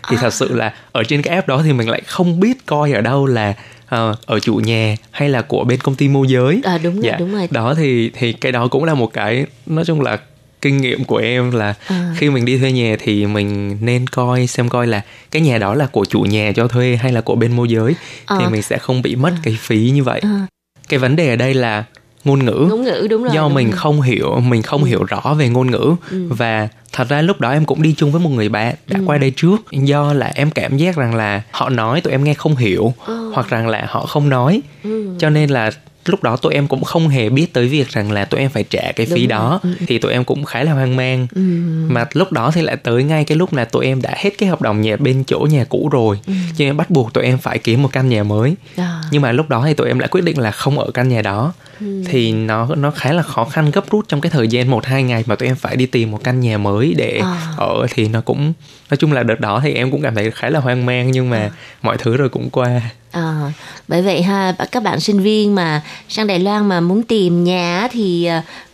[0.10, 0.22] thì à.
[0.22, 3.01] thật sự là ở trên cái app đó thì mình lại không biết coi ở
[3.01, 3.53] đâu là
[3.86, 7.03] uh, ở chủ nhà hay là của bên công ty môi giới à đúng rồi
[7.03, 7.18] dạ.
[7.20, 10.18] đúng rồi đó thì thì cái đó cũng là một cái nói chung là
[10.62, 12.16] kinh nghiệm của em là à.
[12.18, 15.01] khi mình đi thuê nhà thì mình nên coi xem coi là
[15.32, 17.95] cái nhà đó là của chủ nhà cho thuê hay là của bên môi giới
[18.26, 18.38] à.
[18.39, 19.39] thì mình sẽ không bị mất à.
[19.43, 20.47] cái phí như vậy à.
[20.89, 21.84] cái vấn đề ở đây là
[22.26, 23.78] ngôn ngữ ngôn ngữ đúng rồi do đúng mình rồi.
[23.78, 24.88] không hiểu mình không ừ.
[24.88, 26.28] hiểu rõ về ngôn ngữ ừ.
[26.30, 29.03] và thật ra lúc đó em cũng đi chung với một người bạn đã ừ.
[29.05, 32.34] qua đây trước do là em cảm giác rằng là họ nói tụi em nghe
[32.34, 33.32] không hiểu ừ.
[33.34, 35.15] hoặc rằng là họ không nói ừ.
[35.19, 35.71] cho nên là
[36.09, 38.63] lúc đó tụi em cũng không hề biết tới việc rằng là tụi em phải
[38.63, 39.73] trả cái phí Đúng đó rồi.
[39.80, 39.86] Ừ.
[39.88, 41.41] thì tụi em cũng khá là hoang mang ừ.
[41.89, 44.49] mà lúc đó thì lại tới ngay cái lúc là tụi em đã hết cái
[44.49, 46.34] hợp đồng nhà bên chỗ nhà cũ rồi ừ.
[46.57, 49.01] cho nên bắt buộc tụi em phải kiếm một căn nhà mới à.
[49.11, 51.21] nhưng mà lúc đó thì tụi em lại quyết định là không ở căn nhà
[51.21, 52.03] đó ừ.
[52.05, 55.03] thì nó nó khá là khó khăn gấp rút trong cái thời gian một hai
[55.03, 57.53] ngày mà tụi em phải đi tìm một căn nhà mới để à.
[57.57, 58.53] ở thì nó cũng
[58.89, 61.30] nói chung là đợt đó thì em cũng cảm thấy khá là hoang mang nhưng
[61.30, 61.51] mà à.
[61.82, 63.51] mọi thứ rồi cũng qua À,
[63.88, 67.88] bởi vậy ha các bạn sinh viên mà sang Đài Loan mà muốn tìm nhà
[67.91, 68.30] thì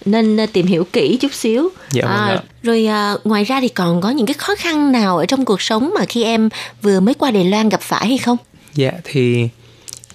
[0.06, 1.70] nên tìm hiểu kỹ chút xíu.
[1.92, 5.26] Dạ, à, rồi à, ngoài ra thì còn có những cái khó khăn nào ở
[5.26, 6.50] trong cuộc sống mà khi em
[6.82, 8.38] vừa mới qua Đài Loan gặp phải hay không?
[8.74, 9.50] Dạ thì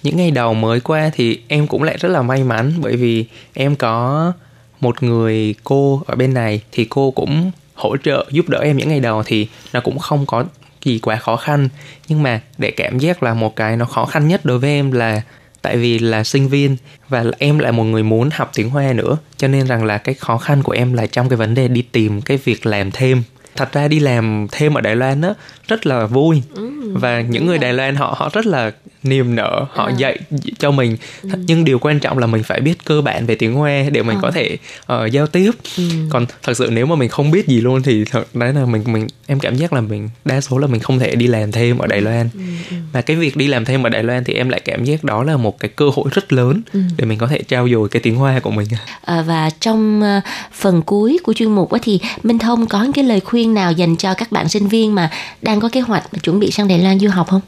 [0.03, 3.25] những ngày đầu mới qua thì em cũng lại rất là may mắn bởi vì
[3.53, 4.33] em có
[4.79, 8.89] một người cô ở bên này thì cô cũng hỗ trợ giúp đỡ em những
[8.89, 10.45] ngày đầu thì nó cũng không có
[10.83, 11.69] gì quá khó khăn.
[12.07, 14.91] Nhưng mà để cảm giác là một cái nó khó khăn nhất đối với em
[14.91, 15.21] là
[15.61, 16.77] tại vì là sinh viên
[17.09, 20.15] và em lại một người muốn học tiếng hoa nữa cho nên rằng là cái
[20.15, 23.23] khó khăn của em là trong cái vấn đề đi tìm cái việc làm thêm.
[23.55, 25.33] Thật ra đi làm thêm ở Đài Loan á
[25.67, 26.41] rất là vui.
[26.53, 28.71] Ừ, và những người Đài Loan họ họ rất là
[29.09, 29.93] niềm nở họ à.
[29.97, 30.19] dạy
[30.59, 31.29] cho mình ừ.
[31.47, 34.17] nhưng điều quan trọng là mình phải biết cơ bản về tiếng Hoa để mình
[34.17, 34.19] à.
[34.21, 34.57] có thể
[34.93, 35.83] uh, giao tiếp ừ.
[36.09, 38.83] còn thật sự nếu mà mình không biết gì luôn thì thật đấy là mình
[38.85, 41.77] mình em cảm giác là mình đa số là mình không thể đi làm thêm
[41.77, 42.39] ở Đài Loan ừ.
[42.69, 42.75] Ừ.
[42.93, 45.23] mà cái việc đi làm thêm ở Đài Loan thì em lại cảm giác đó
[45.23, 46.79] là một cái cơ hội rất lớn ừ.
[46.97, 48.67] để mình có thể trao dồi cái tiếng Hoa của mình
[49.01, 53.19] à, và trong uh, phần cuối của chuyên mục thì Minh Thông có cái lời
[53.19, 55.09] khuyên nào dành cho các bạn sinh viên mà
[55.41, 57.41] đang có kế hoạch chuẩn bị sang Đài Loan du học không?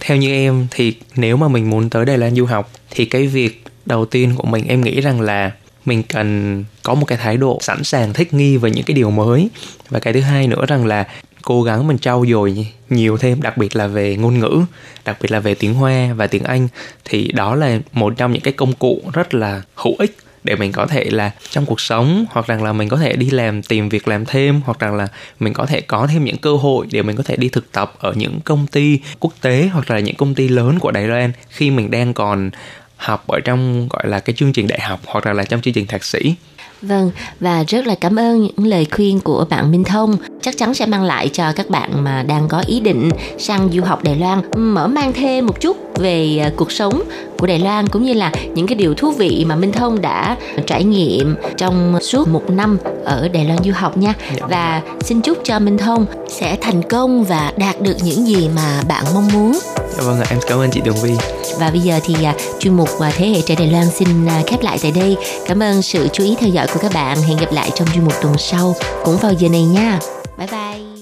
[0.00, 3.26] Theo như em, thì nếu mà mình muốn tới Đài Loan du học, thì cái
[3.26, 5.50] việc đầu tiên của mình, em nghĩ rằng là
[5.84, 9.10] mình cần có một cái thái độ sẵn sàng thích nghi với những cái điều
[9.10, 9.48] mới.
[9.88, 11.06] Và cái thứ hai nữa rằng là
[11.42, 14.60] cố gắng mình trau dồi nhiều thêm, đặc biệt là về ngôn ngữ,
[15.04, 16.68] đặc biệt là về tiếng hoa và tiếng anh,
[17.04, 20.16] thì đó là một trong những cái công cụ rất là hữu ích
[20.46, 23.30] để mình có thể là trong cuộc sống hoặc rằng là mình có thể đi
[23.30, 25.08] làm tìm việc làm thêm hoặc rằng là
[25.40, 27.94] mình có thể có thêm những cơ hội để mình có thể đi thực tập
[27.98, 31.32] ở những công ty quốc tế hoặc là những công ty lớn của Đài Loan
[31.48, 32.50] khi mình đang còn
[32.96, 35.74] học ở trong gọi là cái chương trình đại học hoặc là, là trong chương
[35.74, 36.34] trình thạc sĩ.
[36.82, 37.10] Vâng,
[37.40, 40.16] và rất là cảm ơn những lời khuyên của bạn Minh Thông.
[40.42, 43.82] Chắc chắn sẽ mang lại cho các bạn mà đang có ý định sang du
[43.82, 47.02] học Đài Loan mở mang thêm một chút về à, cuộc sống
[47.38, 50.36] của Đài Loan cũng như là những cái điều thú vị mà Minh Thông đã
[50.66, 54.14] trải nghiệm trong suốt một năm ở Đài Loan du học nha.
[54.36, 54.46] Dạ.
[54.48, 58.82] Và xin chúc cho Minh Thông sẽ thành công và đạt được những gì mà
[58.88, 59.58] bạn mong muốn.
[59.96, 61.12] Dạ vâng ạ, em cảm ơn chị Đường Vi.
[61.58, 64.46] Và bây giờ thì uh, chuyên mục uh, Thế hệ trẻ Đài Loan xin uh,
[64.46, 65.16] khép lại tại đây.
[65.46, 67.22] Cảm ơn sự chú ý theo dõi của các bạn.
[67.22, 69.98] Hẹn gặp lại trong chuyên mục tuần sau cũng vào giờ này nha.
[70.38, 70.95] Bye bye.